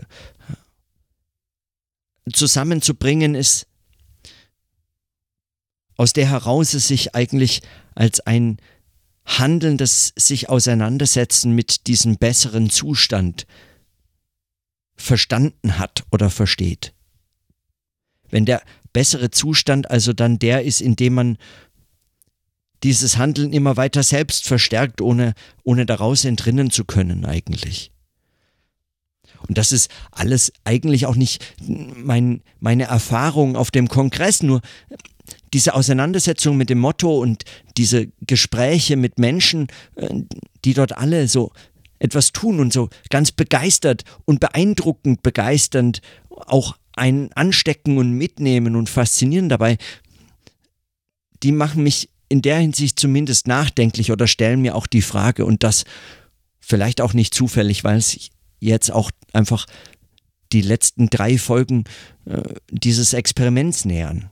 zusammenzubringen 2.32 3.34
ist, 3.34 3.66
aus 5.96 6.12
der 6.12 6.28
heraus 6.28 6.74
es 6.74 6.88
sich 6.88 7.14
eigentlich 7.14 7.62
als 7.94 8.20
ein 8.20 8.58
handelndes 9.24 10.12
sich 10.16 10.48
auseinandersetzen 10.48 11.54
mit 11.54 11.86
diesem 11.86 12.16
besseren 12.16 12.70
Zustand 12.70 13.46
verstanden 14.96 15.78
hat 15.78 16.04
oder 16.10 16.30
versteht. 16.30 16.94
Wenn 18.30 18.44
der 18.44 18.62
bessere 18.92 19.30
Zustand 19.30 19.90
also 19.90 20.12
dann 20.12 20.38
der 20.38 20.64
ist, 20.64 20.80
in 20.80 20.96
dem 20.96 21.14
man 21.14 21.38
dieses 22.82 23.16
Handeln 23.16 23.52
immer 23.52 23.76
weiter 23.76 24.02
selbst 24.02 24.46
verstärkt, 24.46 25.00
ohne, 25.00 25.34
ohne 25.62 25.86
daraus 25.86 26.24
entrinnen 26.24 26.70
zu 26.70 26.84
können 26.84 27.24
eigentlich. 27.24 27.93
Und 29.48 29.58
das 29.58 29.72
ist 29.72 29.90
alles 30.10 30.52
eigentlich 30.64 31.06
auch 31.06 31.16
nicht 31.16 31.44
mein, 31.66 32.42
meine 32.60 32.84
Erfahrung 32.84 33.56
auf 33.56 33.70
dem 33.70 33.88
Kongress, 33.88 34.42
nur 34.42 34.60
diese 35.52 35.74
Auseinandersetzung 35.74 36.56
mit 36.56 36.70
dem 36.70 36.78
Motto 36.78 37.18
und 37.18 37.44
diese 37.76 38.08
Gespräche 38.26 38.96
mit 38.96 39.18
Menschen, 39.18 39.68
äh, 39.96 40.08
die 40.64 40.74
dort 40.74 40.96
alle 40.96 41.28
so 41.28 41.52
etwas 41.98 42.32
tun 42.32 42.60
und 42.60 42.72
so 42.72 42.90
ganz 43.10 43.32
begeistert 43.32 44.04
und 44.24 44.40
beeindruckend 44.40 45.22
begeisternd 45.22 46.00
auch 46.28 46.76
einen 46.96 47.32
anstecken 47.32 47.98
und 47.98 48.12
mitnehmen 48.12 48.76
und 48.76 48.88
faszinieren 48.88 49.48
dabei, 49.48 49.78
die 51.42 51.52
machen 51.52 51.82
mich 51.82 52.10
in 52.28 52.42
der 52.42 52.58
Hinsicht 52.58 52.98
zumindest 52.98 53.46
nachdenklich 53.46 54.10
oder 54.10 54.26
stellen 54.26 54.60
mir 54.60 54.74
auch 54.74 54.86
die 54.86 55.02
Frage 55.02 55.44
und 55.44 55.62
das 55.62 55.84
vielleicht 56.60 57.00
auch 57.00 57.12
nicht 57.12 57.34
zufällig, 57.34 57.84
weil 57.84 57.98
es 57.98 58.30
jetzt 58.64 58.90
auch 58.90 59.10
einfach 59.32 59.66
die 60.52 60.62
letzten 60.62 61.08
drei 61.10 61.38
Folgen 61.38 61.84
äh, 62.24 62.42
dieses 62.70 63.12
Experiments 63.12 63.84
nähern. 63.84 64.30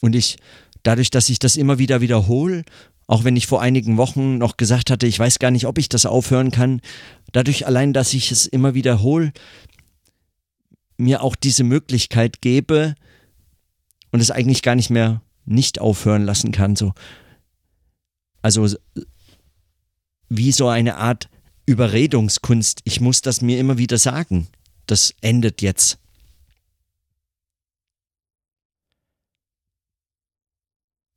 Und 0.00 0.14
ich, 0.14 0.38
dadurch, 0.82 1.10
dass 1.10 1.28
ich 1.28 1.38
das 1.38 1.56
immer 1.56 1.78
wieder 1.78 2.00
wiederhole, 2.00 2.64
auch 3.06 3.24
wenn 3.24 3.36
ich 3.36 3.46
vor 3.46 3.60
einigen 3.60 3.96
Wochen 3.96 4.38
noch 4.38 4.56
gesagt 4.56 4.90
hatte, 4.90 5.06
ich 5.06 5.18
weiß 5.18 5.38
gar 5.38 5.50
nicht, 5.50 5.66
ob 5.66 5.78
ich 5.78 5.88
das 5.88 6.06
aufhören 6.06 6.50
kann, 6.50 6.80
dadurch 7.32 7.66
allein, 7.66 7.92
dass 7.92 8.14
ich 8.14 8.30
es 8.30 8.46
immer 8.46 8.74
wiederhole, 8.74 9.32
mir 10.96 11.22
auch 11.22 11.34
diese 11.34 11.64
Möglichkeit 11.64 12.40
gebe 12.40 12.94
und 14.12 14.20
es 14.20 14.30
eigentlich 14.30 14.62
gar 14.62 14.74
nicht 14.74 14.90
mehr 14.90 15.22
nicht 15.44 15.80
aufhören 15.80 16.24
lassen 16.24 16.52
kann. 16.52 16.76
So. 16.76 16.92
Also 18.42 18.68
wie 20.28 20.52
so 20.52 20.68
eine 20.68 20.96
Art 20.96 21.28
Überredungskunst. 21.70 22.80
Ich 22.82 23.00
muss 23.00 23.22
das 23.22 23.42
mir 23.42 23.60
immer 23.60 23.78
wieder 23.78 23.96
sagen. 23.96 24.48
Das 24.86 25.14
endet 25.20 25.62
jetzt. 25.62 25.98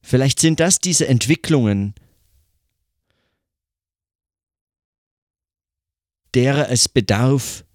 Vielleicht 0.03 0.39
sind 0.39 0.59
das 0.59 0.77
diese 0.77 1.07
Entwicklungen, 1.07 1.95
derer 6.35 6.69
es 6.69 6.87
bedarf, 6.87 7.65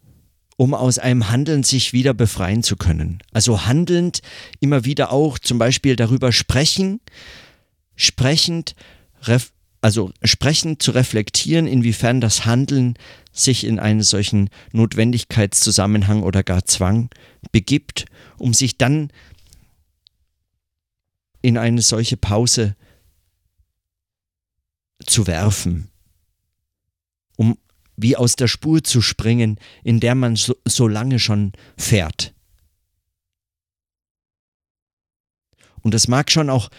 um 0.56 0.72
aus 0.72 1.00
einem 1.00 1.30
Handeln 1.30 1.64
sich 1.64 1.92
wieder 1.92 2.14
befreien 2.14 2.62
zu 2.62 2.76
können. 2.76 3.18
Also 3.32 3.66
handelnd 3.66 4.20
immer 4.60 4.84
wieder 4.84 5.10
auch 5.10 5.40
zum 5.40 5.58
Beispiel 5.58 5.96
darüber 5.96 6.30
sprechen, 6.30 7.00
sprechend, 7.96 8.76
also 9.80 10.12
sprechend 10.24 10.82
zu 10.82 10.90
reflektieren, 10.90 11.66
inwiefern 11.66 12.20
das 12.20 12.44
Handeln 12.44 12.94
sich 13.32 13.64
in 13.64 13.78
einen 13.78 14.02
solchen 14.02 14.50
Notwendigkeitszusammenhang 14.72 16.22
oder 16.22 16.42
gar 16.42 16.64
Zwang 16.64 17.10
begibt, 17.52 18.06
um 18.38 18.54
sich 18.54 18.76
dann 18.76 19.12
in 21.40 21.56
eine 21.56 21.82
solche 21.82 22.16
Pause 22.16 22.76
zu 25.06 25.26
werfen, 25.26 25.88
um 27.36 27.56
wie 27.96 28.16
aus 28.16 28.36
der 28.36 28.48
Spur 28.48 28.82
zu 28.82 29.00
springen, 29.00 29.58
in 29.84 30.00
der 30.00 30.14
man 30.14 30.36
so, 30.36 30.56
so 30.64 30.88
lange 30.88 31.18
schon 31.18 31.52
fährt. 31.76 32.34
Und 35.82 35.94
es 35.94 36.08
mag 36.08 36.30
schon 36.30 36.50
auch 36.50 36.70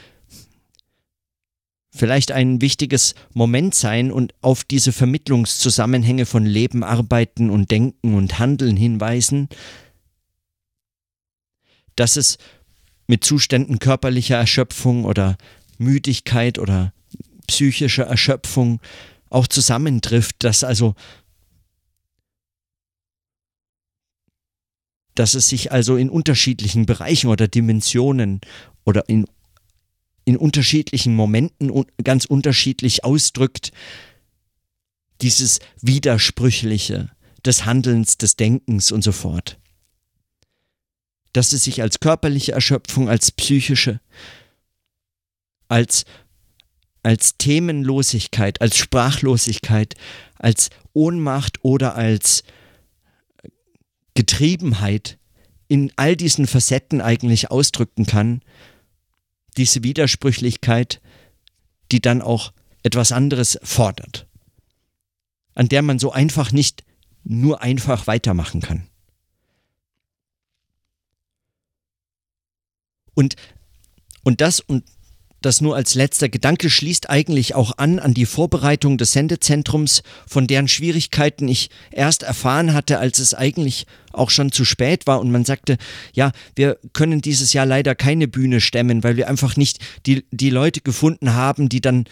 vielleicht 1.91 2.31
ein 2.31 2.61
wichtiges 2.61 3.15
Moment 3.33 3.73
sein 3.75 4.11
und 4.11 4.33
auf 4.41 4.63
diese 4.63 4.91
Vermittlungszusammenhänge 4.91 6.25
von 6.25 6.45
Leben, 6.45 6.83
Arbeiten 6.83 7.49
und 7.49 7.71
Denken 7.71 8.15
und 8.15 8.39
Handeln 8.39 8.77
hinweisen, 8.77 9.49
dass 11.95 12.15
es 12.15 12.37
mit 13.07 13.23
Zuständen 13.23 13.79
körperlicher 13.79 14.37
Erschöpfung 14.37 15.05
oder 15.05 15.37
Müdigkeit 15.77 16.59
oder 16.59 16.93
psychischer 17.47 18.03
Erschöpfung 18.05 18.79
auch 19.29 19.47
zusammentrifft, 19.47 20.35
dass 20.43 20.63
also 20.63 20.95
dass 25.15 25.33
es 25.33 25.49
sich 25.49 25.71
also 25.71 25.97
in 25.97 26.09
unterschiedlichen 26.09 26.85
Bereichen 26.85 27.27
oder 27.29 27.49
Dimensionen 27.49 28.39
oder 28.85 29.09
in, 29.09 29.25
in 30.29 30.37
unterschiedlichen 30.37 31.15
Momenten 31.15 31.71
ganz 32.03 32.25
unterschiedlich 32.25 33.03
ausdrückt, 33.03 33.71
dieses 35.21 35.57
Widersprüchliche 35.81 37.09
des 37.43 37.65
Handelns, 37.65 38.19
des 38.19 38.35
Denkens 38.35 38.91
und 38.91 39.03
so 39.03 39.11
fort. 39.11 39.57
Dass 41.33 41.51
es 41.51 41.63
sich 41.63 41.81
als 41.81 41.99
körperliche 41.99 42.51
Erschöpfung, 42.51 43.09
als 43.09 43.31
psychische, 43.31 44.01
als, 45.67 46.05
als 47.01 47.37
Themenlosigkeit, 47.37 48.61
als 48.61 48.77
Sprachlosigkeit, 48.77 49.95
als 50.35 50.69
Ohnmacht 50.93 51.57
oder 51.63 51.95
als 51.95 52.43
Getriebenheit 54.13 55.17
in 55.67 55.91
all 55.95 56.15
diesen 56.15 56.45
Facetten 56.45 57.01
eigentlich 57.01 57.49
ausdrücken 57.49 58.05
kann, 58.05 58.41
diese 59.57 59.83
Widersprüchlichkeit, 59.83 61.01
die 61.91 62.01
dann 62.01 62.21
auch 62.21 62.53
etwas 62.83 63.11
anderes 63.11 63.59
fordert, 63.63 64.27
an 65.55 65.67
der 65.67 65.81
man 65.81 65.99
so 65.99 66.11
einfach 66.11 66.51
nicht 66.51 66.83
nur 67.23 67.61
einfach 67.61 68.07
weitermachen 68.07 68.61
kann. 68.61 68.87
Und, 73.13 73.35
und 74.23 74.39
das 74.39 74.61
und 74.61 74.85
das 75.41 75.61
nur 75.61 75.75
als 75.75 75.95
letzter 75.95 76.29
Gedanke 76.29 76.69
schließt 76.69 77.09
eigentlich 77.09 77.55
auch 77.55 77.77
an 77.77 77.99
an 77.99 78.13
die 78.13 78.25
Vorbereitung 78.25 78.97
des 78.97 79.13
Sendezentrums, 79.13 80.03
von 80.27 80.47
deren 80.47 80.67
Schwierigkeiten 80.67 81.47
ich 81.47 81.69
erst 81.91 82.23
erfahren 82.23 82.73
hatte, 82.73 82.99
als 82.99 83.19
es 83.19 83.33
eigentlich 83.33 83.85
auch 84.11 84.29
schon 84.29 84.51
zu 84.51 84.65
spät 84.65 85.07
war 85.07 85.19
und 85.19 85.31
man 85.31 85.45
sagte, 85.45 85.77
ja, 86.13 86.31
wir 86.55 86.77
können 86.93 87.21
dieses 87.21 87.53
Jahr 87.53 87.65
leider 87.65 87.95
keine 87.95 88.27
Bühne 88.27 88.61
stemmen, 88.61 89.03
weil 89.03 89.17
wir 89.17 89.29
einfach 89.29 89.55
nicht 89.55 89.79
die, 90.05 90.25
die 90.31 90.49
Leute 90.49 90.81
gefunden 90.81 91.33
haben, 91.33 91.69
die 91.69 91.81
dann 91.81 92.05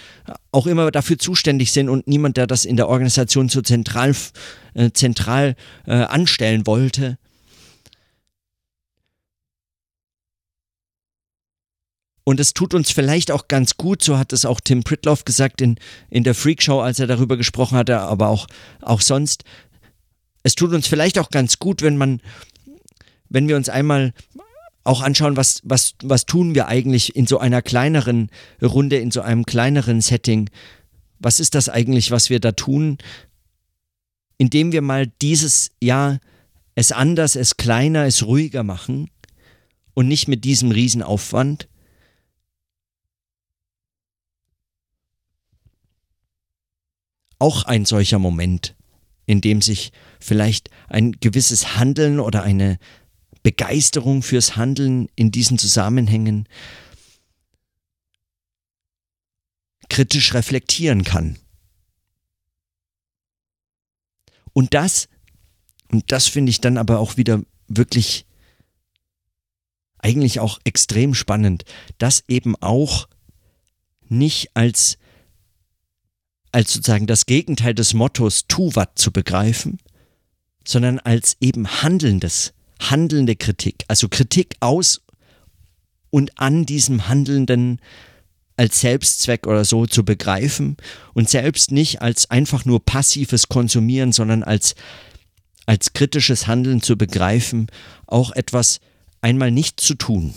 auch 0.51 0.67
immer 0.67 0.91
dafür 0.91 1.17
zuständig 1.17 1.71
sind 1.71 1.89
und 1.89 2.07
niemand, 2.07 2.37
der 2.37 2.47
das 2.47 2.65
in 2.65 2.77
der 2.77 2.87
Organisation 2.89 3.49
so 3.49 3.61
zentral, 3.61 4.15
äh, 4.73 4.91
zentral 4.91 5.55
äh, 5.85 5.93
anstellen 5.93 6.67
wollte. 6.67 7.17
Und 12.27 12.41
es 12.41 12.53
tut 12.53 12.73
uns 12.73 12.91
vielleicht 12.91 13.31
auch 13.31 13.47
ganz 13.47 13.77
gut, 13.77 14.03
so 14.03 14.17
hat 14.17 14.33
es 14.33 14.43
auch 14.43 14.59
Tim 14.59 14.83
Pritloff 14.83 15.23
gesagt 15.23 15.61
in, 15.61 15.79
in 16.09 16.25
der 16.25 16.35
Freakshow, 16.35 16.81
als 16.81 16.99
er 16.99 17.07
darüber 17.07 17.37
gesprochen 17.37 17.77
hatte, 17.77 17.99
aber 17.99 18.27
auch, 18.27 18.47
auch 18.81 18.99
sonst. 18.99 19.45
Es 20.43 20.53
tut 20.53 20.73
uns 20.73 20.87
vielleicht 20.87 21.19
auch 21.19 21.29
ganz 21.29 21.57
gut, 21.57 21.81
wenn 21.81 21.95
man, 21.95 22.19
wenn 23.29 23.47
wir 23.47 23.55
uns 23.55 23.69
einmal 23.69 24.11
auch 24.83 24.99
anschauen, 24.99 25.37
was, 25.37 25.61
was, 25.63 25.93
was 26.03 26.25
tun 26.25 26.53
wir 26.53 26.67
eigentlich 26.67 27.15
in 27.15 27.27
so 27.27 27.39
einer 27.39 27.61
kleineren 27.61 28.29
Runde, 28.61 28.97
in 28.97 29.11
so 29.11 29.21
einem 29.21 29.45
kleineren 29.45 30.01
Setting. 30.01 30.49
Was 31.19 31.39
ist 31.39 31.55
das 31.55 31.69
eigentlich, 31.69 32.11
was 32.11 32.29
wir 32.29 32.41
da 32.41 32.51
tun? 32.51 32.97
Indem 34.37 34.73
wir 34.73 34.81
mal 34.81 35.07
dieses 35.21 35.71
Jahr 35.81 36.19
es 36.75 36.91
anders, 36.91 37.37
es 37.37 37.55
kleiner, 37.55 38.03
es 38.03 38.25
ruhiger 38.25 38.63
machen 38.63 39.09
und 39.93 40.09
nicht 40.09 40.27
mit 40.27 40.43
diesem 40.43 40.71
Riesenaufwand. 40.71 41.69
Auch 47.39 47.63
ein 47.63 47.85
solcher 47.85 48.19
Moment, 48.19 48.75
in 49.25 49.41
dem 49.41 49.61
sich 49.61 49.91
vielleicht 50.19 50.69
ein 50.87 51.13
gewisses 51.13 51.77
Handeln 51.77 52.19
oder 52.19 52.43
eine 52.43 52.79
Begeisterung 53.43 54.23
fürs 54.23 54.55
Handeln 54.55 55.09
in 55.15 55.31
diesen 55.31 55.57
Zusammenhängen 55.57 56.47
kritisch 59.89 60.33
reflektieren 60.33 61.03
kann. 61.03 61.37
Und 64.53 64.73
das, 64.73 65.07
und 65.91 66.11
das 66.11 66.27
finde 66.27 66.49
ich 66.49 66.61
dann 66.61 66.77
aber 66.77 66.99
auch 66.99 67.15
wieder 67.17 67.41
wirklich 67.67 68.25
eigentlich 69.99 70.39
auch 70.39 70.59
extrem 70.63 71.13
spannend, 71.13 71.63
das 71.97 72.23
eben 72.27 72.55
auch 72.55 73.07
nicht 74.09 74.55
als 74.55 74.97
als 76.57 76.73
sozusagen 76.73 77.05
das 77.05 77.27
Gegenteil 77.27 77.75
des 77.75 77.93
Mottos 77.93 78.45
tu 78.47 78.71
wat 78.73 78.97
zu 78.97 79.11
begreifen, 79.11 79.77
sondern 80.65 80.97
als 80.97 81.37
eben 81.39 81.67
handelndes, 81.83 82.51
handelnde 82.81 83.35
Kritik, 83.35 83.85
also 83.87 84.09
Kritik 84.09 84.55
aus 84.59 85.03
und 86.09 86.39
an 86.39 86.65
diesem 86.65 87.07
Handelnden 87.07 87.79
als 88.55 88.79
Selbstzweck 88.79 89.45
oder 89.45 89.65
so 89.65 89.85
zu 89.85 90.03
begreifen 90.03 90.77
und 91.13 91.29
selbst 91.29 91.71
nicht 91.71 92.01
als 92.01 92.31
einfach 92.31 92.65
nur 92.65 92.83
passives 92.83 93.49
Konsumieren, 93.49 94.11
sondern 94.11 94.41
als, 94.41 94.73
als 95.67 95.93
kritisches 95.93 96.47
Handeln 96.47 96.81
zu 96.81 96.97
begreifen, 96.97 97.67
auch 98.07 98.31
etwas 98.31 98.79
einmal 99.21 99.51
nicht 99.51 99.79
zu 99.79 99.93
tun. 99.93 100.33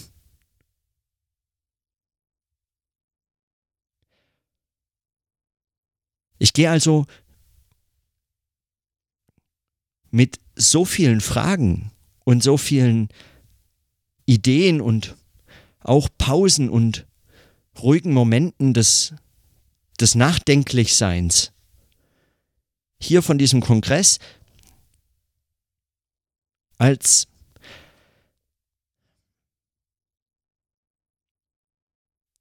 Ich 6.40 6.54
gehe 6.54 6.70
also 6.70 7.06
mit 10.10 10.40
so 10.56 10.84
vielen 10.84 11.20
Fragen 11.20 11.92
und 12.24 12.42
so 12.42 12.56
vielen 12.56 13.08
Ideen 14.24 14.80
und 14.80 15.16
auch 15.80 16.08
Pausen 16.16 16.70
und 16.70 17.06
ruhigen 17.78 18.12
Momenten 18.12 18.72
des, 18.72 19.14
des 20.00 20.14
Nachdenklichseins 20.14 21.52
hier 22.98 23.22
von 23.22 23.36
diesem 23.36 23.60
Kongress 23.60 24.18
als 26.78 27.28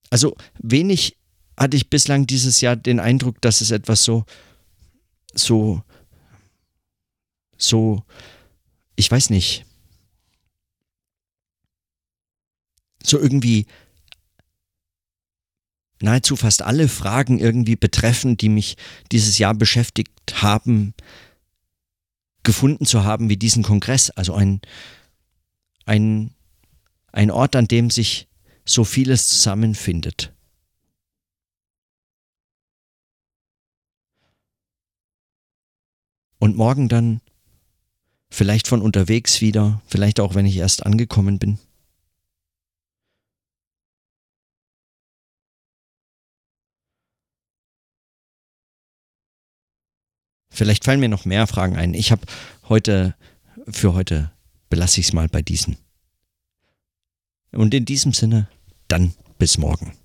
also 0.10 0.38
wenig 0.58 1.19
hatte 1.60 1.76
ich 1.76 1.90
bislang 1.90 2.26
dieses 2.26 2.62
Jahr 2.62 2.78
den 2.78 3.00
Eindruck, 3.00 3.42
dass 3.42 3.60
es 3.60 3.72
etwas 3.72 4.04
so, 4.04 4.24
so, 5.34 5.84
so, 7.58 8.04
ich 8.96 9.12
weiß 9.12 9.30
nicht, 9.30 9.66
so 13.04 13.20
irgendwie 13.20 13.68
nahezu 16.02 16.38
fast 16.38 16.62
alle 16.62 16.88
Fragen 16.88 17.40
irgendwie 17.40 17.76
betreffen, 17.76 18.38
die 18.38 18.50
mich 18.50 18.78
dieses 19.12 19.38
Jahr 19.38 19.54
beschäftigt 19.54 20.42
haben, 20.42 20.94
gefunden 22.44 22.86
zu 22.86 23.04
haben 23.04 23.28
wie 23.28 23.38
diesen 23.38 23.64
Kongress. 23.64 24.10
Also 24.12 24.34
ein, 24.34 24.62
ein, 25.86 26.34
ein 27.12 27.32
Ort, 27.32 27.58
an 27.58 27.68
dem 27.68 27.90
sich 27.90 28.30
so 28.64 28.86
vieles 28.86 29.28
zusammenfindet. 29.28 30.32
Und 36.40 36.56
morgen 36.56 36.88
dann 36.88 37.22
vielleicht 38.32 38.68
von 38.68 38.82
unterwegs 38.82 39.42
wieder, 39.42 39.82
vielleicht 39.88 40.20
auch 40.20 40.36
wenn 40.36 40.46
ich 40.46 40.58
erst 40.58 40.86
angekommen 40.86 41.38
bin. 41.38 41.60
Vielleicht 50.50 50.84
fallen 50.84 51.00
mir 51.00 51.10
noch 51.10 51.26
mehr 51.26 51.48
Fragen 51.48 51.78
ein. 51.78 51.94
Ich 51.94 52.12
habe 52.12 52.26
heute, 52.68 53.16
für 53.68 53.94
heute 53.94 54.32
belasse 54.70 55.00
ich 55.00 55.08
es 55.08 55.14
mal 55.14 55.30
bei 55.30 55.42
diesen. 55.42 55.78
Und 57.52 57.74
in 57.74 57.86
diesem 57.86 58.14
Sinne, 58.14 58.50
dann 58.88 59.14
bis 59.38 59.58
morgen. 59.58 59.99